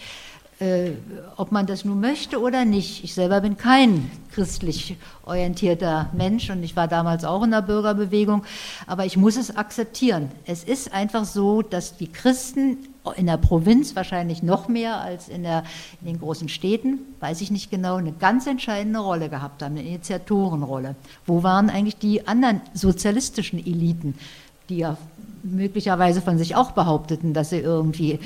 äh, 0.59 0.91
ob 1.35 1.51
man 1.51 1.67
das 1.67 1.85
nun 1.85 1.99
möchte 1.99 2.41
oder 2.41 2.65
nicht. 2.65 3.03
Ich 3.03 3.13
selber 3.13 3.41
bin 3.41 3.57
kein 3.57 4.09
christlich 4.31 4.97
orientierter 5.25 6.09
Mensch 6.13 6.49
und 6.49 6.63
ich 6.63 6.75
war 6.75 6.87
damals 6.87 7.25
auch 7.25 7.43
in 7.43 7.51
der 7.51 7.61
Bürgerbewegung, 7.61 8.43
aber 8.87 9.05
ich 9.05 9.17
muss 9.17 9.37
es 9.37 9.55
akzeptieren. 9.55 10.31
Es 10.45 10.63
ist 10.63 10.93
einfach 10.93 11.25
so, 11.25 11.61
dass 11.61 11.97
die 11.97 12.11
Christen 12.11 12.77
in 13.15 13.27
der 13.27 13.37
Provinz 13.37 13.95
wahrscheinlich 13.95 14.43
noch 14.43 14.67
mehr 14.67 14.99
als 14.99 15.29
in, 15.29 15.43
der, 15.43 15.63
in 16.01 16.07
den 16.07 16.19
großen 16.19 16.49
Städten, 16.49 16.99
weiß 17.19 17.41
ich 17.41 17.51
nicht 17.51 17.69
genau, 17.71 17.95
eine 17.95 18.11
ganz 18.11 18.47
entscheidende 18.47 18.99
Rolle 18.99 19.29
gehabt 19.29 19.61
haben, 19.61 19.77
eine 19.77 19.87
Initiatorenrolle. 19.87 20.95
Wo 21.25 21.43
waren 21.43 21.69
eigentlich 21.69 21.97
die 21.97 22.27
anderen 22.27 22.61
sozialistischen 22.73 23.59
Eliten? 23.59 24.15
die 24.69 24.79
ja 24.79 24.97
möglicherweise 25.43 26.21
von 26.21 26.37
sich 26.37 26.55
auch 26.55 26.71
behaupteten, 26.71 27.33
dass 27.33 27.51
sie 27.51 27.59
irgendwie 27.59 28.19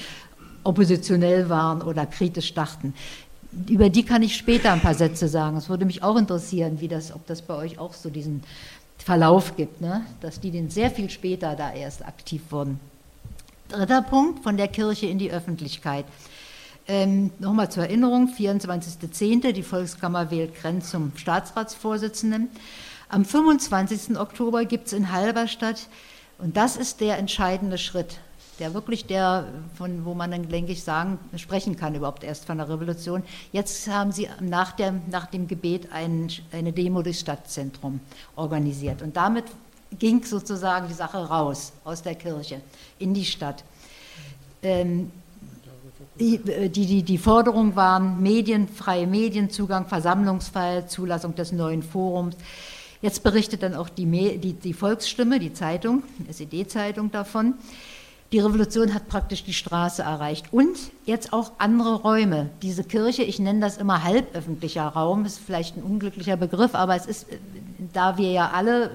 oppositionell 0.64 1.50
waren 1.50 1.82
oder 1.82 2.06
kritisch 2.06 2.54
dachten. 2.54 2.94
Über 3.68 3.90
die 3.90 4.04
kann 4.04 4.24
ich 4.24 4.36
später 4.36 4.72
ein 4.72 4.82
paar 4.82 4.94
Sätze 4.94 5.28
sagen. 5.28 5.58
Es 5.58 5.70
würde 5.70 5.86
mich 5.86 6.04
auch 6.04 6.16
interessieren, 6.16 6.80
wie 6.80 6.88
das, 6.88 7.14
ob 7.14 7.26
das 7.28 7.42
bei 7.42 7.56
euch 7.56 7.80
auch 7.80 7.94
so 7.94 8.10
diesen 8.10 8.44
Verlauf 8.98 9.56
gibt, 9.56 9.82
ne? 9.82 10.06
dass 10.22 10.40
die 10.40 10.52
den 10.52 10.70
sehr 10.70 10.92
viel 10.92 11.10
später 11.10 11.56
da 11.56 11.74
erst 11.74 12.06
aktiv 12.06 12.42
wurden. 12.50 12.80
Dritter 13.70 14.02
Punkt, 14.02 14.44
von 14.44 14.58
der 14.58 14.68
Kirche 14.68 15.08
in 15.08 15.18
die 15.18 15.32
Öffentlichkeit. 15.32 16.06
Ähm, 16.88 17.32
Nochmal 17.40 17.72
zur 17.72 17.84
Erinnerung, 17.84 18.30
24.10., 18.30 19.54
die 19.54 19.64
Volkskammer 19.64 20.32
wählt 20.32 20.56
Grenz 20.56 20.92
zum 20.92 21.14
Staatsratsvorsitzenden. 21.16 22.50
Am 23.10 23.26
25. 23.26 24.18
Oktober 24.18 24.66
gibt 24.66 24.88
es 24.88 24.94
in 24.94 25.12
Halberstadt 25.12 25.88
und 26.38 26.58
das 26.58 26.76
ist 26.76 27.02
der 27.02 27.18
entscheidende 27.18 27.78
Schritt, 27.78 28.20
der 28.62 28.76
wirklich 28.76 29.08
der, 29.08 29.48
von 29.74 30.06
wo 30.06 30.14
man 30.14 30.30
dann, 30.30 30.48
denke 30.48 30.72
ich, 30.72 30.84
sagen, 30.84 31.18
sprechen 31.36 31.76
kann 31.76 31.96
überhaupt 31.96 32.24
erst 32.24 32.46
von 32.46 32.60
der 32.60 32.70
Revolution. 32.70 33.24
Jetzt 33.52 33.90
haben 33.90 34.12
sie 34.12 34.30
nach, 34.40 34.72
der, 34.74 34.94
nach 35.10 35.26
dem 35.26 35.48
Gebet 35.48 35.92
ein, 35.92 36.32
eine 36.52 36.72
Demo 36.72 37.02
durchs 37.02 37.22
Stadtzentrum 37.22 38.00
organisiert. 38.36 39.02
Und 39.02 39.18
damit 39.18 39.46
ging 39.98 40.24
sozusagen 40.24 40.88
die 40.88 40.94
Sache 40.94 41.18
raus 41.18 41.74
aus 41.84 42.04
der 42.04 42.14
Kirche 42.14 42.62
in 43.00 43.16
die 43.16 43.26
Stadt. 43.26 43.64
Ähm, 44.62 45.12
die, 46.20 46.38
die, 46.70 47.02
die 47.02 47.18
Forderungen 47.18 47.76
waren 47.76 48.22
medienfreie 48.22 49.08
Medienzugang, 49.08 49.88
Versammlungsfreiheit, 49.88 50.92
Zulassung 50.92 51.34
des 51.34 51.52
neuen 51.52 51.82
Forums. 51.82 52.36
Jetzt 53.02 53.24
berichtet 53.24 53.64
dann 53.64 53.74
auch 53.74 53.90
die, 53.90 54.06
die, 54.38 54.54
die 54.54 54.74
Volksstimme, 54.74 55.40
die 55.40 55.52
Zeitung, 55.52 56.04
SED-Zeitung 56.30 57.12
davon. 57.12 57.56
Die 58.32 58.40
Revolution 58.40 58.94
hat 58.94 59.10
praktisch 59.10 59.44
die 59.44 59.54
Straße 59.54 60.04
erreicht 60.04 60.54
und 60.54 60.78
jetzt 61.06 61.34
auch 61.34 61.52
andere 61.58 61.96
Räume. 61.96 62.50
Diese 62.62 62.86
Kirche, 62.86 63.24
ich 63.24 63.40
nenne 63.40 63.60
das 63.60 63.78
immer 63.78 64.04
halböffentlicher 64.04 64.88
Raum, 64.88 65.26
ist 65.26 65.38
vielleicht 65.38 65.76
ein 65.76 65.84
unglücklicher 65.84 66.38
Begriff, 66.38 66.74
aber 66.74 66.96
es 66.96 67.06
ist, 67.06 67.28
da 67.92 68.18
wir 68.18 68.32
ja 68.32 68.52
alle 68.54 68.92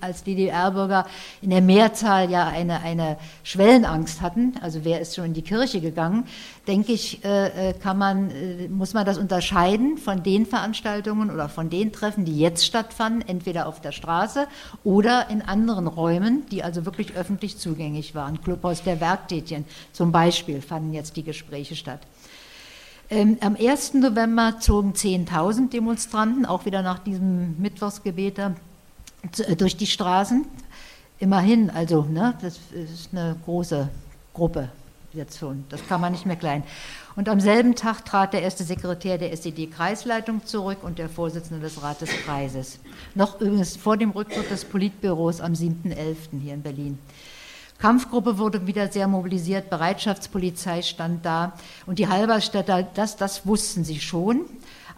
als 0.00 0.24
DDR-Bürger 0.24 1.06
in 1.42 1.50
der 1.50 1.60
Mehrzahl 1.60 2.30
ja 2.30 2.46
eine, 2.46 2.80
eine 2.82 3.16
Schwellenangst 3.42 4.20
hatten, 4.20 4.54
also 4.60 4.84
wer 4.84 5.00
ist 5.00 5.14
schon 5.14 5.26
in 5.26 5.34
die 5.34 5.42
Kirche 5.42 5.80
gegangen, 5.80 6.26
denke 6.66 6.92
ich, 6.92 7.24
äh, 7.24 7.70
äh, 7.70 7.72
kann 7.74 7.98
man, 7.98 8.30
äh, 8.30 8.68
muss 8.68 8.94
man 8.94 9.04
das 9.04 9.18
unterscheiden 9.18 9.98
von 9.98 10.22
den 10.22 10.46
Veranstaltungen 10.46 11.30
oder 11.30 11.48
von 11.48 11.70
den 11.70 11.92
Treffen, 11.92 12.24
die 12.24 12.38
jetzt 12.38 12.64
stattfanden, 12.64 13.26
entweder 13.26 13.66
auf 13.66 13.80
der 13.80 13.92
Straße 13.92 14.46
oder 14.84 15.30
in 15.30 15.42
anderen 15.42 15.86
Räumen, 15.86 16.46
die 16.50 16.62
also 16.62 16.84
wirklich 16.84 17.14
öffentlich 17.14 17.58
zugänglich 17.58 18.14
waren. 18.14 18.40
Clubhaus 18.40 18.82
der 18.82 19.00
Werktätchen 19.00 19.64
zum 19.92 20.12
Beispiel 20.12 20.60
fanden 20.62 20.92
jetzt 20.92 21.16
die 21.16 21.24
Gespräche 21.24 21.76
statt. 21.76 22.00
Ähm, 23.12 23.38
am 23.40 23.56
1. 23.56 23.94
November 23.94 24.60
zogen 24.60 24.92
10.000 24.92 25.70
Demonstranten, 25.70 26.46
auch 26.46 26.64
wieder 26.64 26.82
nach 26.82 27.00
diesem 27.00 27.60
Mittwochsgebet, 27.60 28.38
durch 29.58 29.76
die 29.76 29.86
Straßen. 29.86 30.46
Immerhin, 31.18 31.70
also 31.70 32.02
ne, 32.02 32.36
das 32.40 32.58
ist 32.72 33.10
eine 33.12 33.36
große 33.44 33.88
Gruppe 34.32 34.70
jetzt 35.12 35.38
schon, 35.38 35.64
das 35.68 35.86
kann 35.86 36.00
man 36.00 36.12
nicht 36.12 36.26
mehr 36.26 36.36
klein. 36.36 36.62
Und 37.16 37.28
am 37.28 37.40
selben 37.40 37.74
Tag 37.74 38.04
trat 38.04 38.32
der 38.32 38.42
erste 38.42 38.64
Sekretär 38.64 39.18
der 39.18 39.32
SED-Kreisleitung 39.32 40.46
zurück 40.46 40.78
und 40.82 40.98
der 40.98 41.08
Vorsitzende 41.08 41.60
des 41.60 41.82
Rates 41.82 42.10
Kreises. 42.24 42.78
Noch 43.14 43.40
übrigens 43.40 43.76
vor 43.76 43.96
dem 43.96 44.10
Rücktritt 44.10 44.50
des 44.50 44.64
Politbüros 44.64 45.40
am 45.40 45.52
7.11. 45.52 46.40
hier 46.40 46.54
in 46.54 46.62
Berlin. 46.62 46.98
Kampfgruppe 47.78 48.38
wurde 48.38 48.66
wieder 48.66 48.92
sehr 48.92 49.08
mobilisiert, 49.08 49.70
Bereitschaftspolizei 49.70 50.82
stand 50.82 51.24
da 51.24 51.54
und 51.86 51.98
die 51.98 52.08
Halberstädter, 52.08 52.82
das, 52.82 53.16
das 53.16 53.46
wussten 53.46 53.84
sie 53.84 54.00
schon, 54.00 54.44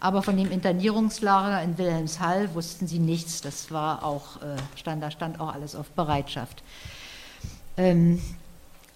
aber 0.03 0.21
von 0.21 0.35
dem 0.35 0.51
Internierungslager 0.51 1.63
in 1.63 1.77
Wilhelmshall 1.77 2.53
wussten 2.53 2.87
sie 2.87 2.99
nichts. 2.99 3.39
Das 3.39 3.71
war 3.71 4.03
auch, 4.03 4.41
äh, 4.41 4.57
stand, 4.75 5.01
da 5.01 5.09
stand 5.09 5.39
auch 5.39 5.53
alles 5.53 5.77
auf 5.77 5.89
Bereitschaft. 5.91 6.61
Ähm, 7.77 8.21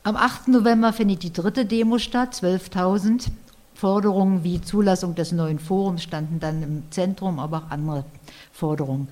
am 0.04 0.18
8. 0.18 0.50
November 0.50 0.92
findet 0.92 1.24
die 1.24 1.32
dritte 1.32 1.66
Demo 1.66 1.98
statt, 1.98 2.34
12.000. 2.34 3.30
Forderungen 3.74 4.44
wie 4.44 4.60
Zulassung 4.60 5.16
des 5.16 5.32
neuen 5.32 5.60
Forums 5.60 6.04
standen 6.04 6.42
dann 6.42 6.62
im 6.62 6.84
Zentrum, 6.92 7.40
aber 7.40 7.60
auch 7.60 7.72
andere 7.72 8.04
Forderungen. 8.52 9.08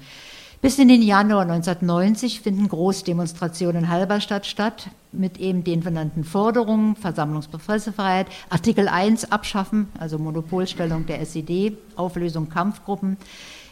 Bis 0.62 0.80
in 0.80 0.88
den 0.88 1.02
Januar 1.02 1.42
1990 1.42 2.42
finden 2.42 2.68
Großdemonstrationen 2.70 3.84
in 3.84 3.90
Halberstadt 3.90 4.46
statt, 4.46 4.90
mit 5.12 5.38
eben 5.38 5.64
den 5.64 5.82
genannten 5.82 6.24
Forderungen, 6.24 6.96
Versammlungs- 6.96 7.52
und 7.52 7.64
Pressefreiheit, 7.64 8.28
Artikel 8.50 8.88
1 8.88 9.32
abschaffen, 9.32 9.90
also 10.00 10.18
Monopolstellung 10.18 11.06
der 11.06 11.22
SED, 11.22 11.78
Auflösung 11.96 12.50
Kampfgruppen. 12.50 13.18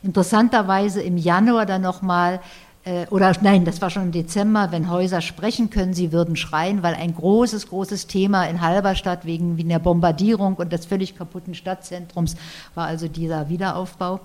Interessanterweise 0.04 1.02
im 1.02 1.18
Januar 1.18 1.66
dann 1.66 1.82
nochmal, 1.82 2.42
äh, 2.84 3.08
oder 3.08 3.34
nein, 3.42 3.64
das 3.66 3.82
war 3.82 3.90
schon 3.90 4.04
im 4.04 4.12
Dezember, 4.12 4.68
wenn 4.72 4.90
Häuser 4.90 5.22
sprechen 5.22 5.70
können, 5.70 5.94
sie 5.94 6.12
würden 6.12 6.36
schreien, 6.36 6.84
weil 6.84 6.96
ein 6.96 7.16
großes, 7.16 7.70
großes 7.70 8.08
Thema 8.08 8.46
in 8.46 8.62
Halberstadt 8.62 9.26
wegen, 9.26 9.58
wegen 9.58 9.70
der 9.70 9.80
Bombardierung 9.80 10.56
und 10.56 10.74
des 10.74 10.86
völlig 10.86 11.18
kaputten 11.18 11.56
Stadtzentrums 11.56 12.36
war 12.76 12.88
also 12.88 13.08
dieser 13.08 13.50
Wiederaufbau. 13.50 14.20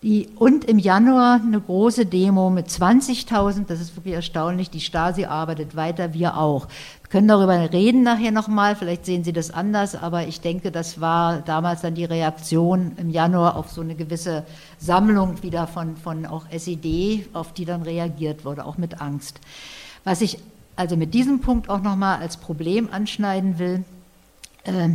Die, 0.00 0.28
und 0.36 0.64
im 0.66 0.78
Januar 0.78 1.40
eine 1.44 1.60
große 1.60 2.06
Demo 2.06 2.50
mit 2.50 2.68
20.000, 2.68 3.66
das 3.66 3.80
ist 3.80 3.96
wirklich 3.96 4.14
erstaunlich. 4.14 4.70
Die 4.70 4.80
Stasi 4.80 5.24
arbeitet 5.24 5.74
weiter, 5.74 6.14
wir 6.14 6.36
auch. 6.36 6.68
Wir 7.02 7.10
können 7.10 7.26
darüber 7.26 7.72
reden 7.72 8.04
nachher 8.04 8.30
nochmal, 8.30 8.76
vielleicht 8.76 9.06
sehen 9.06 9.24
Sie 9.24 9.32
das 9.32 9.50
anders, 9.50 9.96
aber 9.96 10.28
ich 10.28 10.40
denke, 10.40 10.70
das 10.70 11.00
war 11.00 11.40
damals 11.40 11.80
dann 11.80 11.96
die 11.96 12.04
Reaktion 12.04 12.92
im 12.96 13.10
Januar 13.10 13.56
auf 13.56 13.70
so 13.70 13.80
eine 13.80 13.96
gewisse 13.96 14.44
Sammlung 14.78 15.42
wieder 15.42 15.66
von, 15.66 15.96
von 15.96 16.26
auch 16.26 16.44
SED, 16.48 17.26
auf 17.32 17.52
die 17.52 17.64
dann 17.64 17.82
reagiert 17.82 18.44
wurde, 18.44 18.66
auch 18.66 18.78
mit 18.78 19.00
Angst. 19.00 19.40
Was 20.04 20.20
ich 20.20 20.38
also 20.76 20.96
mit 20.96 21.12
diesem 21.12 21.40
Punkt 21.40 21.68
auch 21.68 21.82
nochmal 21.82 22.20
als 22.20 22.36
Problem 22.36 22.88
anschneiden 22.92 23.58
will, 23.58 23.82
äh, 24.62 24.90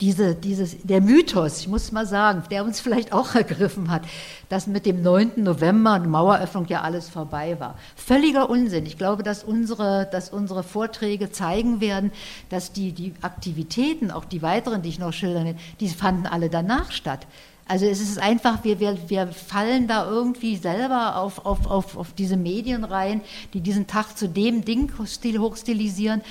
diese, 0.00 0.34
dieses, 0.34 0.76
der 0.82 1.00
Mythos, 1.00 1.60
ich 1.60 1.68
muss 1.68 1.92
mal 1.92 2.06
sagen, 2.06 2.42
der 2.50 2.64
uns 2.64 2.80
vielleicht 2.80 3.12
auch 3.12 3.34
ergriffen 3.34 3.90
hat, 3.90 4.02
dass 4.48 4.66
mit 4.66 4.86
dem 4.86 5.02
9. 5.02 5.32
November 5.36 5.98
Maueröffnung 5.98 6.66
ja 6.66 6.82
alles 6.82 7.08
vorbei 7.08 7.58
war. 7.60 7.78
Völliger 7.96 8.48
Unsinn. 8.50 8.86
Ich 8.86 8.98
glaube, 8.98 9.22
dass 9.22 9.44
unsere, 9.44 10.08
dass 10.10 10.30
unsere 10.30 10.62
Vorträge 10.62 11.30
zeigen 11.30 11.80
werden, 11.80 12.12
dass 12.48 12.72
die, 12.72 12.92
die 12.92 13.14
Aktivitäten, 13.22 14.10
auch 14.10 14.24
die 14.24 14.42
weiteren, 14.42 14.82
die 14.82 14.88
ich 14.88 14.98
noch 14.98 15.12
schildern 15.12 15.56
die 15.80 15.88
fanden 15.88 16.26
alle 16.26 16.48
danach 16.48 16.90
statt. 16.92 17.26
Also 17.68 17.86
es 17.86 18.00
ist 18.00 18.18
einfach, 18.18 18.64
wir, 18.64 18.80
wir, 18.80 18.98
wir 19.08 19.28
fallen 19.28 19.86
da 19.86 20.06
irgendwie 20.06 20.56
selber 20.56 21.16
auf, 21.16 21.46
auf, 21.46 21.66
auf, 21.66 21.96
auf 21.96 22.12
diese 22.12 22.36
Medien 22.36 22.84
rein, 22.84 23.22
die 23.54 23.60
diesen 23.60 23.86
Tag 23.86 24.18
zu 24.18 24.28
dem 24.28 24.64
Ding 24.64 24.92
hochstilisieren. 24.98 26.20
Äh, 26.20 26.24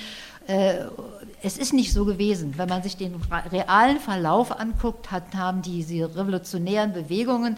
es 0.46 1.58
ist 1.58 1.72
nicht 1.72 1.92
so 1.92 2.04
gewesen. 2.04 2.54
Wenn 2.56 2.68
man 2.68 2.82
sich 2.82 2.96
den 2.96 3.14
realen 3.50 3.98
Verlauf 3.98 4.58
anguckt, 4.58 5.10
hat, 5.10 5.34
haben 5.34 5.62
diese 5.62 6.14
revolutionären 6.14 6.92
Bewegungen 6.92 7.56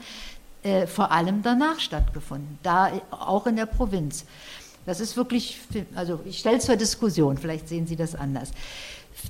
äh, 0.65 0.87
vor 0.87 1.13
allem 1.13 1.43
danach 1.43 1.79
stattgefunden, 1.79 2.59
da 2.63 2.91
auch 3.11 3.47
in 3.47 3.57
der 3.57 3.67
Provinz. 3.67 4.25
Das 4.87 5.01
ist 5.01 5.17
wirklich, 5.17 5.61
also 5.95 6.21
ich 6.25 6.39
stelle 6.39 6.57
es 6.57 6.65
zur 6.65 6.77
Diskussion, 6.77 7.37
vielleicht 7.37 7.69
sehen 7.69 7.87
Sie 7.87 7.97
das 7.97 8.15
anders. 8.15 8.51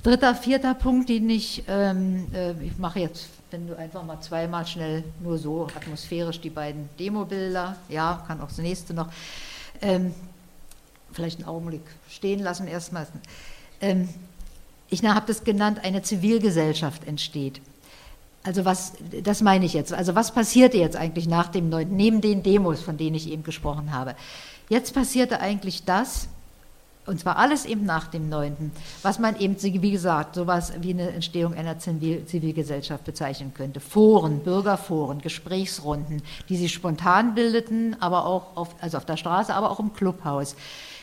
dritter, 0.03 0.33
vierter 0.35 0.73
Punkt, 0.73 1.09
den 1.09 1.29
ich, 1.29 1.63
ähm, 1.67 2.27
äh, 2.33 2.51
ich 2.63 2.77
mache 2.77 2.99
jetzt, 2.99 3.27
wenn 3.51 3.67
du 3.67 3.77
einfach 3.77 4.03
mal 4.03 4.19
zweimal 4.21 4.65
schnell 4.65 5.03
nur 5.21 5.37
so 5.37 5.67
atmosphärisch 5.75 6.39
die 6.39 6.49
beiden 6.49 6.89
Demobilder, 6.99 7.75
ja, 7.89 8.23
kann 8.27 8.41
auch 8.41 8.47
das 8.47 8.57
nächste 8.57 8.93
noch, 8.93 9.07
ähm, 9.81 10.13
vielleicht 11.15 11.39
einen 11.39 11.47
Augenblick 11.47 11.81
stehen 12.09 12.39
lassen 12.39 12.67
erstmal. 12.67 13.07
Ähm, 13.81 14.09
ich 14.89 15.03
habe 15.03 15.25
das 15.27 15.43
genannt, 15.43 15.79
eine 15.83 16.03
Zivilgesellschaft 16.03 17.07
entsteht. 17.07 17.61
Also 18.43 18.63
was, 18.63 18.93
das 19.23 19.41
meine 19.41 19.65
ich 19.65 19.73
jetzt. 19.73 19.91
Also 19.91 20.13
was 20.13 20.31
passierte 20.31 20.77
jetzt 20.77 20.95
eigentlich 20.95 21.27
nach 21.27 21.47
dem 21.47 21.69
9., 21.69 21.89
neben 21.89 22.21
den 22.21 22.43
Demos, 22.43 22.81
von 22.81 22.97
denen 22.97 23.15
ich 23.15 23.31
eben 23.31 23.43
gesprochen 23.43 23.91
habe? 23.91 24.15
Jetzt 24.69 24.93
passierte 24.93 25.39
eigentlich 25.39 25.83
das, 25.85 26.27
und 27.07 27.19
zwar 27.19 27.37
alles 27.37 27.65
eben 27.65 27.85
nach 27.85 28.07
dem 28.07 28.29
9., 28.29 28.71
was 29.01 29.17
man 29.17 29.39
eben, 29.39 29.61
wie 29.61 29.91
gesagt, 29.91 30.35
sowas 30.35 30.73
wie 30.81 30.91
eine 30.91 31.09
Entstehung 31.11 31.55
einer 31.55 31.79
Zivilgesellschaft 31.79 33.03
bezeichnen 33.03 33.53
könnte. 33.53 33.79
Foren, 33.79 34.39
Bürgerforen, 34.39 35.21
Gesprächsrunden, 35.21 36.21
die 36.49 36.57
sich 36.57 36.73
spontan 36.73 37.33
bildeten, 37.33 37.95
aber 37.99 38.25
auch 38.25 38.55
auf, 38.55 38.75
also 38.79 38.97
auf 38.97 39.05
der 39.05 39.17
Straße, 39.17 39.53
aber 39.53 39.71
auch 39.71 39.79
im 39.79 39.93
Clubhaus. 39.93 40.55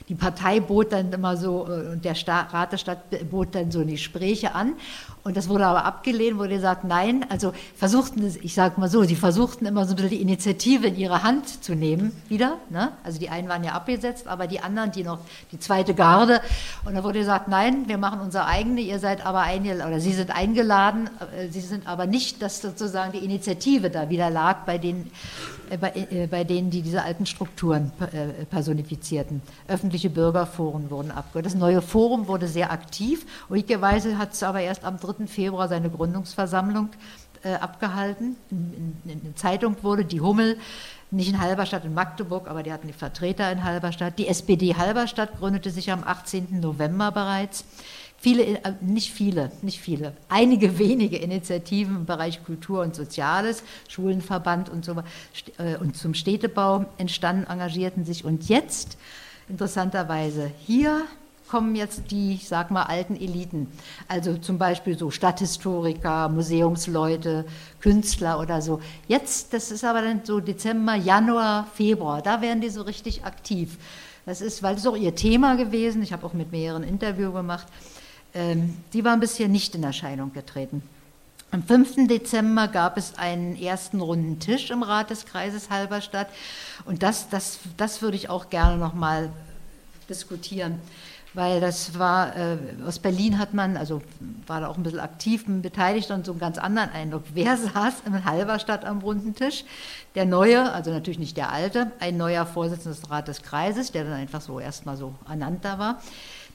Die 0.08 0.14
Partei 0.14 0.60
bot 0.60 0.92
dann 0.92 1.12
immer 1.12 1.36
so, 1.36 1.66
äh, 1.66 1.92
und 1.92 2.04
der 2.04 2.14
Rat 2.28 2.72
der 2.72 2.78
Stadt 2.78 3.30
bot 3.30 3.54
dann 3.54 3.70
so 3.70 3.84
die 3.84 3.92
Gespräche 3.92 4.54
an. 4.54 4.74
Und 5.24 5.36
das 5.36 5.48
wurde 5.48 5.66
aber 5.66 5.84
abgelehnt, 5.84 6.36
wurde 6.36 6.54
gesagt, 6.54 6.82
nein, 6.82 7.24
also 7.28 7.52
versuchten, 7.76 8.36
ich 8.42 8.54
sage 8.54 8.80
mal 8.80 8.88
so, 8.88 9.04
sie 9.04 9.14
versuchten 9.14 9.66
immer 9.66 9.84
so 9.84 9.92
ein 9.92 9.96
bisschen 9.96 10.10
die 10.10 10.20
Initiative 10.20 10.88
in 10.88 10.96
ihre 10.96 11.22
Hand 11.22 11.62
zu 11.62 11.76
nehmen 11.76 12.10
wieder. 12.28 12.58
Ne? 12.70 12.90
Also 13.04 13.20
die 13.20 13.28
einen 13.28 13.48
waren 13.48 13.62
ja 13.62 13.72
abgesetzt, 13.72 14.26
aber 14.26 14.48
die 14.48 14.58
anderen, 14.58 14.90
die 14.90 15.04
noch, 15.04 15.20
die 15.52 15.60
zweite 15.60 15.94
Garde. 15.94 16.40
Und 16.84 16.94
da 16.96 17.04
wurde 17.04 17.20
gesagt, 17.20 17.46
nein, 17.46 17.84
wir 17.86 17.98
machen 17.98 18.20
unser 18.20 18.46
eigene, 18.46 18.80
ihr 18.80 18.98
seid 18.98 19.24
aber 19.24 19.42
eingeladen, 19.42 19.92
oder 19.92 20.00
sie 20.00 20.12
sind 20.12 20.34
eingeladen, 20.34 21.08
äh, 21.36 21.46
sie 21.48 21.60
sind 21.60 21.86
aber 21.86 22.06
nicht, 22.06 22.42
dass 22.42 22.60
sozusagen 22.60 23.12
die 23.12 23.24
Initiative 23.24 23.90
da 23.90 24.10
wieder 24.10 24.28
lag 24.28 24.64
bei 24.64 24.78
den, 24.78 25.08
äh, 25.70 25.76
bei, 25.76 25.92
äh, 26.10 26.26
bei 26.26 26.42
denen, 26.42 26.70
die 26.70 26.82
diese 26.82 27.02
alten 27.04 27.26
Strukturen 27.26 27.92
personifizierten. 28.50 29.40
Öffentliche 29.68 30.10
Bürgerforen 30.10 30.90
wurden 30.90 31.12
abgehört. 31.12 31.46
Das 31.46 31.54
neue 31.54 31.80
Forum 31.80 32.26
wurde 32.26 32.48
sehr 32.48 32.72
aktiv. 32.72 33.24
Ruhigerweise 33.48 34.18
hat 34.18 34.32
es 34.32 34.42
aber 34.42 34.60
erst 34.60 34.84
am 34.84 34.98
3. 34.98 35.11
3. 35.12 35.26
Februar 35.26 35.68
seine 35.68 35.90
Gründungsversammlung 35.90 36.90
äh, 37.42 37.54
abgehalten. 37.54 38.36
In, 38.50 38.94
in, 39.04 39.10
in, 39.10 39.22
der 39.22 39.36
Zeitung 39.36 39.76
wurde 39.82 40.04
die 40.04 40.20
Hummel, 40.20 40.58
nicht 41.10 41.28
in 41.28 41.40
Halberstadt, 41.40 41.84
in 41.84 41.94
Magdeburg, 41.94 42.48
aber 42.48 42.62
die 42.62 42.72
hatten 42.72 42.86
die 42.86 42.92
Vertreter 42.92 43.50
in 43.52 43.64
Halberstadt. 43.64 44.18
Die 44.18 44.28
SPD 44.28 44.74
Halberstadt 44.74 45.38
gründete 45.38 45.70
sich 45.70 45.90
am 45.90 46.04
18. 46.04 46.60
November 46.60 47.10
bereits. 47.12 47.64
Viele, 48.22 48.44
äh, 48.44 48.72
nicht 48.80 49.12
viele, 49.12 49.50
nicht 49.62 49.80
viele, 49.80 50.12
einige 50.28 50.78
wenige 50.78 51.16
Initiativen 51.16 51.96
im 51.96 52.06
Bereich 52.06 52.44
Kultur 52.44 52.82
und 52.82 52.94
Soziales, 52.94 53.64
Schulenverband 53.88 54.68
und 54.68 54.84
so 54.84 54.94
äh, 55.58 55.76
und 55.80 55.96
zum 55.96 56.14
Städtebau 56.14 56.86
entstanden, 56.98 57.50
engagierten 57.50 58.04
sich. 58.04 58.24
Und 58.24 58.48
jetzt, 58.48 58.96
interessanterweise, 59.48 60.52
hier 60.64 61.02
kommen 61.52 61.76
jetzt 61.76 62.10
die, 62.10 62.32
ich 62.32 62.48
sag 62.48 62.70
mal, 62.70 62.84
alten 62.84 63.14
Eliten. 63.14 63.66
Also 64.08 64.38
zum 64.38 64.56
Beispiel 64.56 64.96
so 64.96 65.10
Stadthistoriker, 65.10 66.30
Museumsleute, 66.30 67.44
Künstler 67.78 68.40
oder 68.40 68.62
so. 68.62 68.80
Jetzt, 69.06 69.52
das 69.52 69.70
ist 69.70 69.84
aber 69.84 70.00
dann 70.00 70.22
so 70.24 70.40
Dezember, 70.40 70.94
Januar, 70.94 71.66
Februar, 71.74 72.22
da 72.22 72.40
werden 72.40 72.62
die 72.62 72.70
so 72.70 72.80
richtig 72.80 73.26
aktiv. 73.26 73.76
Das 74.24 74.40
ist, 74.40 74.62
weil 74.62 74.76
das 74.76 74.86
auch 74.86 74.96
ihr 74.96 75.14
Thema 75.14 75.56
gewesen. 75.56 76.02
Ich 76.02 76.14
habe 76.14 76.24
auch 76.24 76.32
mit 76.32 76.52
mehreren 76.52 76.84
Interviews 76.84 77.34
gemacht. 77.34 77.66
Ähm, 78.32 78.78
die 78.94 79.04
waren 79.04 79.20
bisher 79.20 79.48
nicht 79.48 79.74
in 79.74 79.82
Erscheinung 79.82 80.32
getreten. 80.32 80.82
Am 81.50 81.62
5. 81.62 82.08
Dezember 82.08 82.66
gab 82.66 82.96
es 82.96 83.18
einen 83.18 83.60
ersten 83.60 84.00
runden 84.00 84.38
Tisch 84.38 84.70
im 84.70 84.82
Rat 84.82 85.10
des 85.10 85.26
Kreises 85.26 85.68
Halberstadt. 85.68 86.28
Und 86.86 87.02
das, 87.02 87.28
das, 87.28 87.58
das 87.76 88.00
würde 88.00 88.16
ich 88.16 88.30
auch 88.30 88.48
gerne 88.48 88.78
noch 88.78 88.94
mal 88.94 89.28
diskutieren 90.08 90.80
weil 91.34 91.60
das 91.60 91.98
war, 91.98 92.36
äh, 92.36 92.58
aus 92.86 92.98
Berlin 92.98 93.38
hat 93.38 93.54
man, 93.54 93.76
also 93.76 94.02
war 94.46 94.60
da 94.60 94.68
auch 94.68 94.76
ein 94.76 94.82
bisschen 94.82 95.00
aktiv 95.00 95.44
beteiligt 95.46 96.10
und 96.10 96.26
so 96.26 96.32
einen 96.32 96.40
ganz 96.40 96.58
anderen 96.58 96.90
Eindruck. 96.90 97.24
Wer 97.34 97.56
saß 97.56 98.02
in 98.06 98.24
Halberstadt 98.24 98.84
am 98.84 98.98
runden 98.98 99.34
Tisch? 99.34 99.64
Der 100.14 100.26
neue, 100.26 100.72
also 100.72 100.90
natürlich 100.90 101.18
nicht 101.18 101.36
der 101.36 101.50
alte, 101.50 101.90
ein 102.00 102.16
neuer 102.16 102.44
Vorsitzender 102.44 102.98
des 102.98 103.10
Rates 103.10 103.36
des 103.36 103.42
Kreises, 103.42 103.92
der 103.92 104.04
dann 104.04 104.14
einfach 104.14 104.40
so 104.40 104.60
erstmal 104.60 104.96
so 104.96 105.14
ernannt 105.28 105.64
da 105.64 105.78
war. 105.78 106.02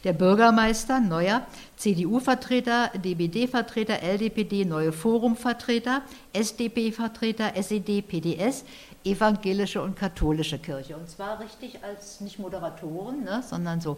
Der 0.03 0.13
Bürgermeister, 0.13 0.99
neuer, 0.99 1.45
CDU-Vertreter, 1.75 2.91
DBD-Vertreter, 3.03 4.03
LDPD, 4.03 4.63
neue 4.63 4.91
Forum-Vertreter, 4.91 6.03
SDP-Vertreter, 6.33 7.55
SED, 7.55 8.03
PDS, 8.03 8.63
evangelische 9.03 9.81
und 9.81 9.95
katholische 9.95 10.59
Kirche. 10.59 10.95
Und 10.95 11.09
zwar 11.09 11.39
richtig 11.39 11.83
als 11.83 12.21
nicht 12.21 12.37
Moderatoren, 12.37 13.23
ne, 13.23 13.43
sondern 13.47 13.81
so 13.81 13.97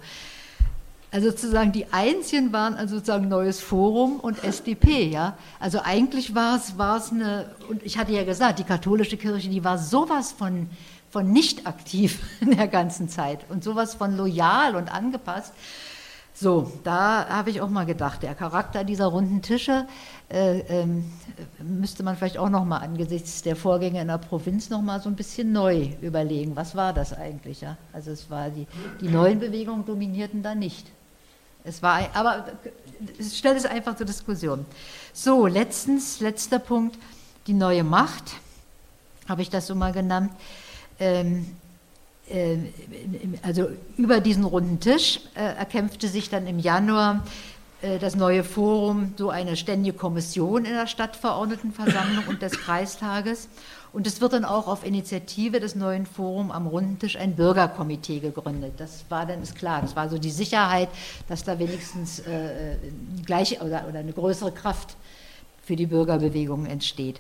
also 1.12 1.32
sozusagen 1.32 1.72
die 1.72 1.92
einzigen 1.92 2.54
waren 2.54 2.76
also 2.76 2.96
sozusagen 2.96 3.28
Neues 3.28 3.60
Forum 3.62 4.20
und 4.20 4.44
SDP, 4.44 5.08
ja. 5.08 5.38
Also 5.60 5.80
eigentlich 5.84 6.36
war 6.36 6.58
es, 6.58 7.12
eine, 7.12 7.50
und 7.68 7.82
ich 7.84 7.98
hatte 7.98 8.12
ja 8.12 8.24
gesagt, 8.24 8.60
die 8.60 8.64
katholische 8.64 9.18
Kirche, 9.18 9.50
die 9.50 9.64
war 9.64 9.80
sowas 9.80 10.32
von, 10.32 10.70
von 11.10 11.32
nicht 11.32 11.66
aktiv 11.66 12.20
in 12.42 12.56
der 12.56 12.68
ganzen 12.68 13.10
Zeit 13.10 13.40
und 13.50 13.64
sowas 13.64 13.96
von 13.96 14.16
loyal 14.16 14.76
und 14.76 14.94
angepasst. 14.94 15.54
So, 16.32 16.72
da 16.86 17.28
habe 17.28 17.50
ich 17.50 17.60
auch 17.60 17.70
mal 17.70 17.86
gedacht, 17.86 18.24
der 18.24 18.34
Charakter 18.34 18.86
dieser 18.86 19.08
runden 19.08 19.42
Tische 19.42 19.88
äh, 20.30 20.60
äh, 20.60 20.86
müsste 21.62 22.04
man 22.04 22.16
vielleicht 22.16 22.38
auch 22.38 22.48
noch 22.50 22.64
mal 22.64 22.78
angesichts 22.78 23.42
der 23.42 23.58
Vorgänge 23.58 24.00
in 24.00 24.08
der 24.08 24.20
Provinz 24.20 24.70
noch 24.70 24.82
mal 24.82 25.02
so 25.02 25.10
ein 25.10 25.16
bisschen 25.16 25.52
neu 25.52 25.90
überlegen. 26.02 26.56
Was 26.56 26.76
war 26.76 26.94
das 26.94 27.12
eigentlich? 27.14 27.60
Ja? 27.62 27.78
Also 27.92 28.12
es 28.12 28.30
war 28.30 28.52
die, 28.52 28.68
die 29.02 29.10
neuen 29.10 29.40
Bewegungen 29.40 29.86
dominierten 29.86 30.42
da 30.42 30.56
nicht. 30.56 30.90
Es 31.64 31.82
war, 31.82 32.08
aber 32.14 32.46
es 33.18 33.38
stellt 33.38 33.58
es 33.58 33.66
einfach 33.66 33.96
zur 33.96 34.06
Diskussion. 34.06 34.66
So, 35.14 35.48
letztens, 35.48 36.20
letzter 36.20 36.60
Punkt, 36.60 36.98
die 37.48 37.54
neue 37.54 37.84
Macht, 37.84 38.36
habe 39.28 39.42
ich 39.42 39.50
das 39.50 39.68
so 39.68 39.76
mal 39.76 39.92
genannt. 39.92 40.32
Ähm, 41.00 41.46
äh, 42.30 42.58
also 43.42 43.70
über 43.98 44.20
diesen 44.20 44.44
runden 44.44 44.80
Tisch 44.80 45.22
äh, 45.36 45.56
erkämpfte 45.56 46.08
sich 46.08 46.30
dann 46.30 46.48
im 46.48 46.60
Januar 46.60 47.24
äh, 47.82 48.00
das 48.00 48.16
neue 48.16 48.44
Forum 48.44 49.14
so 49.18 49.30
eine 49.30 49.56
ständige 49.56 49.98
Kommission 49.98 50.66
in 50.66 50.74
der 50.74 50.88
Stadtverordnetenversammlung 50.88 52.28
und 52.28 52.42
des 52.42 52.54
Kreistages. 52.54 53.48
Und 53.92 54.06
es 54.06 54.22
wird 54.22 54.34
dann 54.34 54.46
auch 54.46 54.68
auf 54.68 54.86
Initiative 54.86 55.60
des 55.60 55.76
neuen 55.76 56.06
Forums 56.06 56.52
am 56.52 56.68
Rundentisch 56.68 57.16
ein 57.16 57.36
Bürgerkomitee 57.36 58.20
gegründet. 58.20 58.74
Das 58.78 59.06
war 59.10 59.26
dann, 59.26 59.42
ist 59.42 59.56
klar, 59.56 59.82
das 59.82 59.96
war 59.96 60.10
so 60.10 60.18
die 60.18 60.30
Sicherheit, 60.30 60.90
dass 61.28 61.44
da 61.44 61.58
wenigstens 61.58 62.20
äh, 62.20 62.76
gleich 63.26 63.60
oder, 63.62 63.86
oder 63.90 64.00
eine 64.00 64.14
größere 64.14 64.52
Kraft 64.52 64.96
für 65.64 65.76
die 65.76 65.88
Bürgerbewegung 65.88 66.66
entsteht. 66.66 67.20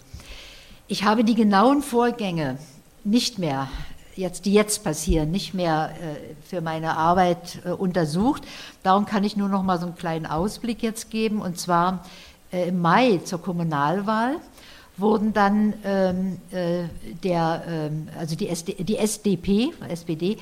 Ich 0.87 1.03
habe 1.03 1.23
die 1.23 1.35
genauen 1.35 1.81
Vorgänge 1.81 2.57
nicht 3.03 3.39
mehr, 3.39 3.67
jetzt, 4.15 4.45
die 4.45 4.53
jetzt 4.53 4.83
passieren, 4.83 5.31
nicht 5.31 5.53
mehr 5.53 5.91
äh, 5.91 6.35
für 6.47 6.61
meine 6.61 6.97
Arbeit 6.97 7.59
äh, 7.65 7.69
untersucht. 7.69 8.43
Darum 8.83 9.05
kann 9.05 9.23
ich 9.23 9.37
nur 9.37 9.49
noch 9.49 9.63
mal 9.63 9.79
so 9.79 9.87
einen 9.87 9.95
kleinen 9.95 10.25
Ausblick 10.25 10.83
jetzt 10.83 11.09
geben. 11.09 11.41
Und 11.41 11.59
zwar 11.59 12.05
äh, 12.51 12.67
im 12.67 12.79
Mai 12.79 13.19
zur 13.23 13.41
Kommunalwahl 13.41 14.37
wurden 14.99 15.33
dann 15.33 15.73
ähm, 15.83 16.37
äh, 16.51 16.83
der, 17.23 17.63
ähm, 17.67 18.07
also 18.17 18.35
die, 18.35 18.47
SD, 18.49 18.83
die 18.83 18.97
SDP, 18.97 19.73
SPD, 19.87 20.37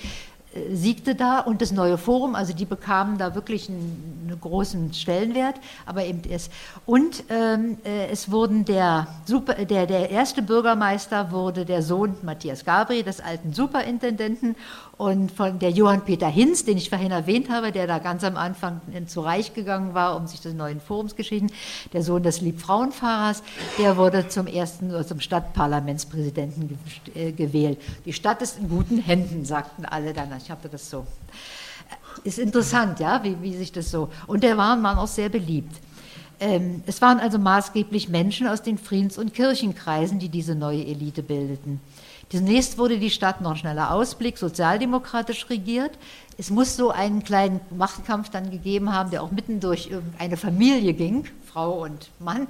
siegte 0.71 1.15
da 1.15 1.39
und 1.39 1.61
das 1.61 1.71
neue 1.71 1.97
Forum, 1.97 2.35
also 2.35 2.53
die 2.53 2.65
bekamen 2.65 3.17
da 3.17 3.35
wirklich 3.35 3.69
einen, 3.69 4.27
einen 4.27 4.39
großen 4.39 4.93
Stellenwert, 4.93 5.55
aber 5.85 6.05
eben 6.05 6.21
es 6.29 6.49
und 6.85 7.23
ähm, 7.29 7.77
äh, 7.83 8.07
es 8.07 8.31
wurden 8.31 8.65
der 8.65 9.07
Super, 9.25 9.65
der 9.65 9.87
der 9.87 10.09
erste 10.09 10.41
Bürgermeister 10.41 11.31
wurde 11.31 11.65
der 11.65 11.81
Sohn 11.81 12.15
Matthias 12.21 12.63
Gabri, 12.63 13.03
des 13.03 13.19
alten 13.19 13.53
Superintendenten 13.53 14.55
und 14.97 15.31
von 15.31 15.59
der 15.59 15.69
Johann 15.71 16.05
Peter 16.05 16.27
Hinz, 16.27 16.65
den 16.65 16.77
ich 16.77 16.89
vorhin 16.89 17.11
erwähnt 17.11 17.49
habe, 17.49 17.71
der 17.71 17.87
da 17.87 17.99
ganz 17.99 18.23
am 18.23 18.35
Anfang 18.35 18.81
zu 19.07 19.21
Reich 19.21 19.53
gegangen 19.53 19.93
war, 19.93 20.15
um 20.15 20.27
sich 20.27 20.41
des 20.41 20.53
neuen 20.53 20.81
Forums 20.81 21.15
geschieden, 21.15 21.51
der 21.93 22.03
Sohn 22.03 22.23
des 22.23 22.41
Liebfrauenfahrers, 22.41 23.43
der 23.77 23.97
wurde 23.97 24.27
zum 24.27 24.47
ersten 24.47 24.91
zum 25.05 25.19
Stadtparlamentspräsidenten 25.19 26.79
äh, 27.13 27.31
gewählt. 27.31 27.79
Die 28.05 28.13
Stadt 28.13 28.41
ist 28.41 28.59
in 28.59 28.69
guten 28.69 28.97
Händen, 28.97 29.45
sagten 29.45 29.85
alle 29.85 30.13
dann. 30.13 30.27
Ich 30.47 30.51
habe 30.51 30.69
das 30.69 30.89
so. 30.89 31.05
Ist 32.23 32.39
interessant, 32.39 33.01
ja, 33.01 33.21
wie, 33.21 33.35
wie 33.41 33.57
sich 33.57 33.73
das 33.73 33.91
so. 33.91 34.07
Und 34.27 34.43
der 34.43 34.55
waren, 34.55 34.81
waren 34.81 34.97
auch 34.97 35.07
sehr 35.09 35.27
beliebt. 35.27 35.75
Ähm, 36.39 36.83
es 36.85 37.01
waren 37.01 37.19
also 37.19 37.37
maßgeblich 37.37 38.07
Menschen 38.07 38.47
aus 38.47 38.61
den 38.61 38.77
Friedens- 38.77 39.17
und 39.17 39.33
Kirchenkreisen, 39.33 40.19
die 40.19 40.29
diese 40.29 40.55
neue 40.55 40.85
Elite 40.85 41.21
bildeten. 41.21 41.81
Zunächst 42.29 42.77
wurde 42.77 42.99
die 42.99 43.09
Stadt 43.09 43.39
noch 43.39 43.55
schneller 43.55 43.91
Ausblick, 43.91 44.37
sozialdemokratisch 44.37 45.49
regiert. 45.49 45.91
Es 46.37 46.49
muss 46.49 46.75
so 46.75 46.91
einen 46.91 47.23
kleinen 47.23 47.61
Machtkampf 47.69 48.29
dann 48.29 48.51
gegeben 48.51 48.93
haben, 48.93 49.11
der 49.11 49.23
auch 49.23 49.31
mitten 49.31 49.59
durch 49.61 49.89
eine 50.19 50.35
Familie 50.35 50.93
ging, 50.93 51.25
Frau 51.45 51.83
und 51.83 52.09
Mann. 52.19 52.47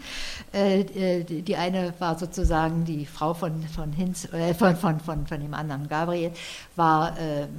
Äh, 0.52 0.82
äh, 0.82 1.24
die 1.24 1.56
eine 1.56 1.94
war 2.00 2.18
sozusagen 2.18 2.86
die 2.86 3.06
Frau 3.06 3.36
von, 3.36 3.64
von, 3.68 3.94
Hinz, 3.94 4.26
äh, 4.34 4.56
von, 4.56 4.76
von, 4.76 5.00
von, 5.00 5.28
von 5.28 5.40
dem 5.40 5.54
anderen, 5.54 5.88
Gabriel, 5.88 6.32
war 6.76 7.16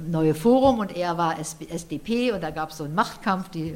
Neue 0.09 0.35
Forum 0.35 0.79
und 0.79 0.95
er 0.95 1.17
war 1.17 1.39
SDP 1.39 2.31
und 2.31 2.41
da 2.41 2.51
gab 2.51 2.71
es 2.71 2.77
so 2.77 2.83
einen 2.83 2.95
Machtkampf, 2.95 3.49
die 3.49 3.73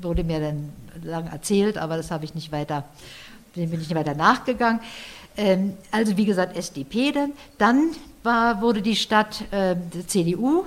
wurde 0.00 0.24
mir 0.24 0.40
dann 0.40 0.72
lang 1.02 1.26
erzählt, 1.26 1.78
aber 1.78 1.96
das 1.96 2.10
habe 2.10 2.24
ich 2.24 2.34
nicht 2.34 2.52
weiter, 2.52 2.84
bin 3.54 3.64
ich 3.64 3.78
nicht 3.78 3.94
weiter 3.94 4.14
nachgegangen. 4.14 4.80
Ähm, 5.40 5.72
also 5.90 6.18
wie 6.18 6.26
gesagt 6.26 6.54
SDP 6.54 7.12
dann. 7.12 7.32
Dann 7.56 7.90
war, 8.22 8.60
wurde 8.60 8.82
die 8.82 8.94
Stadt 8.94 9.42
äh, 9.50 9.74
CDU 10.06 10.64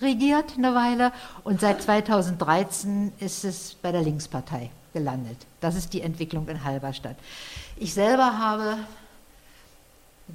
regiert 0.00 0.54
eine 0.56 0.74
Weile 0.74 1.12
und 1.44 1.60
seit 1.60 1.82
2013 1.82 3.12
ist 3.20 3.44
es 3.44 3.74
bei 3.74 3.92
der 3.92 4.02
Linkspartei 4.02 4.70
gelandet. 4.94 5.36
Das 5.60 5.76
ist 5.76 5.92
die 5.92 6.00
Entwicklung 6.00 6.48
in 6.48 6.64
Halberstadt. 6.64 7.16
Ich 7.76 7.92
selber 7.92 8.38
habe, 8.38 8.78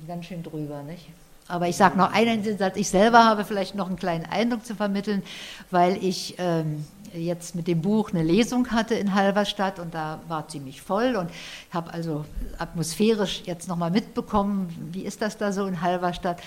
ganz 0.08 0.26
schön 0.26 0.44
drüber, 0.44 0.84
nicht? 0.84 1.10
Aber 1.48 1.68
ich 1.68 1.76
sage 1.76 1.98
noch 1.98 2.14
einen 2.14 2.44
Satz, 2.60 2.78
ich 2.78 2.90
selber 2.90 3.26
habe 3.26 3.44
vielleicht 3.44 3.74
noch 3.74 3.88
einen 3.88 3.98
kleinen 3.98 4.26
Eindruck 4.26 4.64
zu 4.64 4.76
vermitteln, 4.76 5.24
weil 5.72 5.98
ich 6.04 6.36
ähm, 6.38 6.86
jetzt 7.14 7.56
mit 7.56 7.68
dem 7.68 7.82
Buch 7.82 8.12
eine 8.12 8.24
Lesung 8.24 8.72
hatte 8.72 8.96
in 8.96 9.14
Halberstadt 9.14 9.80
und 9.80 9.94
da 9.94 10.22
war 10.28 10.48
ziemlich 10.48 10.82
voll 10.82 11.16
und 11.16 11.30
habe 11.72 11.94
also 11.94 12.26
atmosphärisch 12.58 13.44
jetzt 13.46 13.68
nochmal 13.68 13.92
mitbekommen, 13.92 14.90
wie 14.92 15.04
ist 15.04 15.22
das 15.22 15.38
da 15.38 15.52
so 15.52 15.66
in 15.66 15.82
Halberstadt. 15.82 16.42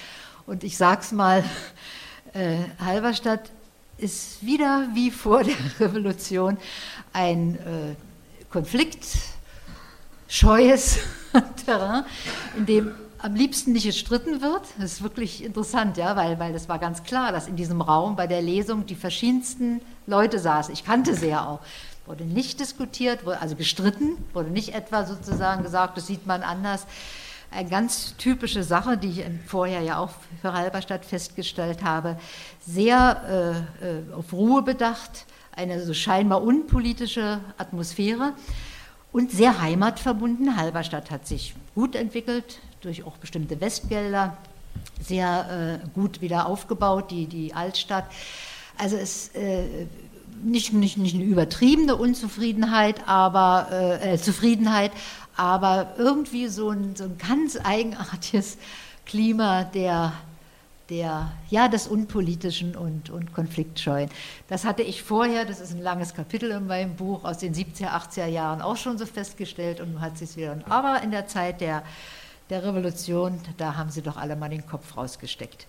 Und 0.46 0.64
ich 0.64 0.77
sage 0.77 1.03
es 1.03 1.12
mal, 1.12 1.44
äh, 2.33 2.57
Halberstadt 2.79 3.51
ist 3.98 4.44
wieder 4.44 4.88
wie 4.94 5.11
vor 5.11 5.44
der 5.44 5.55
Revolution 5.81 6.57
ein 7.12 7.57
äh, 7.57 7.94
konfliktscheues 8.51 10.98
Terrain, 11.66 12.05
in 12.57 12.66
dem 12.66 12.94
am 13.22 13.37
liebsten 13.37 13.72
nicht 13.72 13.87
gestritten 13.87 14.42
wird. 14.42 14.62
Das 14.78 14.94
ist 14.94 15.02
wirklich 15.02 15.44
interessant, 15.44 15.96
ja, 15.96 16.16
weil, 16.16 16.38
weil 16.40 16.52
das 16.52 16.68
war 16.68 16.78
ganz 16.78 17.04
klar, 17.04 17.30
dass 17.30 17.46
in 17.46 17.54
diesem 17.54 17.80
Raum 17.80 18.16
bei 18.16 18.26
der 18.26 18.42
Lesung 18.42 18.85
die 18.85 18.96
verschiedensten 18.96 19.80
Leute 20.06 20.40
saßen. 20.40 20.74
Ich 20.74 20.85
kannte 20.85 21.14
sie 21.14 21.28
ja 21.28 21.46
auch. 21.46 21.61
Wurde 22.04 22.24
nicht 22.24 22.58
diskutiert, 22.58 23.24
wurde 23.24 23.40
also 23.40 23.54
gestritten, 23.54 24.16
wurde 24.32 24.50
nicht 24.50 24.74
etwa 24.74 25.06
sozusagen 25.06 25.62
gesagt, 25.62 25.96
das 25.96 26.08
sieht 26.08 26.26
man 26.26 26.42
anders. 26.42 26.87
Eine 27.52 27.68
ganz 27.68 28.16
typische 28.16 28.64
Sache, 28.64 28.96
die 28.96 29.08
ich 29.08 29.24
vorher 29.46 29.82
ja 29.82 29.98
auch 29.98 30.11
für 30.40 30.52
Halberstadt 30.52 31.04
festgestellt 31.04 31.85
habe, 31.85 32.18
sehr 32.66 33.64
äh, 33.80 33.87
äh, 33.87 34.12
auf 34.14 34.32
Ruhe 34.32 34.62
bedacht, 34.62 35.26
eine 35.54 35.85
so 35.85 35.94
scheinbar 35.94 36.42
unpolitische 36.42 37.38
Atmosphäre 37.56 38.32
und 39.12 39.30
sehr 39.30 39.61
heimatverbunden. 39.61 40.56
Halberstadt 40.56 41.11
hat 41.11 41.28
sich 41.28 41.54
gut 41.74 41.94
entwickelt, 41.94 42.58
durch 42.83 43.05
auch 43.05 43.16
bestimmte 43.16 43.61
Westgelder 43.61 44.37
sehr 45.01 45.81
äh, 45.85 45.88
gut 45.95 46.21
wieder 46.21 46.47
aufgebaut, 46.47 47.11
die, 47.11 47.27
die 47.27 47.55
Altstadt. 47.55 48.05
Also 48.79 48.97
es 48.97 49.29
äh, 49.35 49.87
nicht, 50.42 50.73
nicht, 50.73 50.99
nicht 50.99 51.14
eine 51.14 51.25
übertriebene 51.25 51.97
Unzufriedenheit, 51.97 53.07
aber 53.07 53.68
äh, 53.71 54.14
äh, 54.14 54.18
Zufriedenheit, 54.18 54.92
aber 55.37 55.95
irgendwie 55.99 56.49
so 56.49 56.71
ein, 56.71 56.97
so 56.97 57.05
ein 57.05 57.18
ganz 57.18 57.59
eigenartiges 57.62 58.59
Klima 59.07 59.64
der, 59.64 60.12
der, 60.90 61.33
ja, 61.49 61.68
des 61.68 61.87
Unpolitischen 61.87 62.77
und, 62.77 63.11
und 63.11 63.33
Konfliktscheuen. 63.33 64.11
Das 64.49 64.64
hatte 64.64 64.83
ich 64.83 65.03
vorher, 65.03 65.45
das 65.45 65.61
ist 65.61 65.73
ein 65.73 65.83
langes 65.83 66.14
Kapitel 66.14 66.51
in 66.51 66.66
meinem 66.66 66.97
Buch, 66.97 67.25
aus 67.25 67.38
den 67.38 67.55
70er, 67.55 67.88
80er 67.88 68.27
Jahren 68.27 68.62
auch 68.62 68.77
schon 68.77 68.99
so 68.99 69.07
festgestellt 69.07 69.81
und 69.81 70.01
hat 70.01 70.18
sich 70.18 70.37
wieder. 70.37 70.59
Aber 70.68 71.03
in 71.03 71.11
der 71.11 71.27
Zeit 71.27 71.61
der 71.61 71.83
der 72.50 72.64
Revolution, 72.64 73.40
da 73.57 73.76
haben 73.76 73.90
sie 73.90 74.02
doch 74.02 74.16
alle 74.16 74.37
mal 74.37 74.50
den 74.50 74.66
Kopf 74.66 74.96
rausgesteckt. 74.96 75.66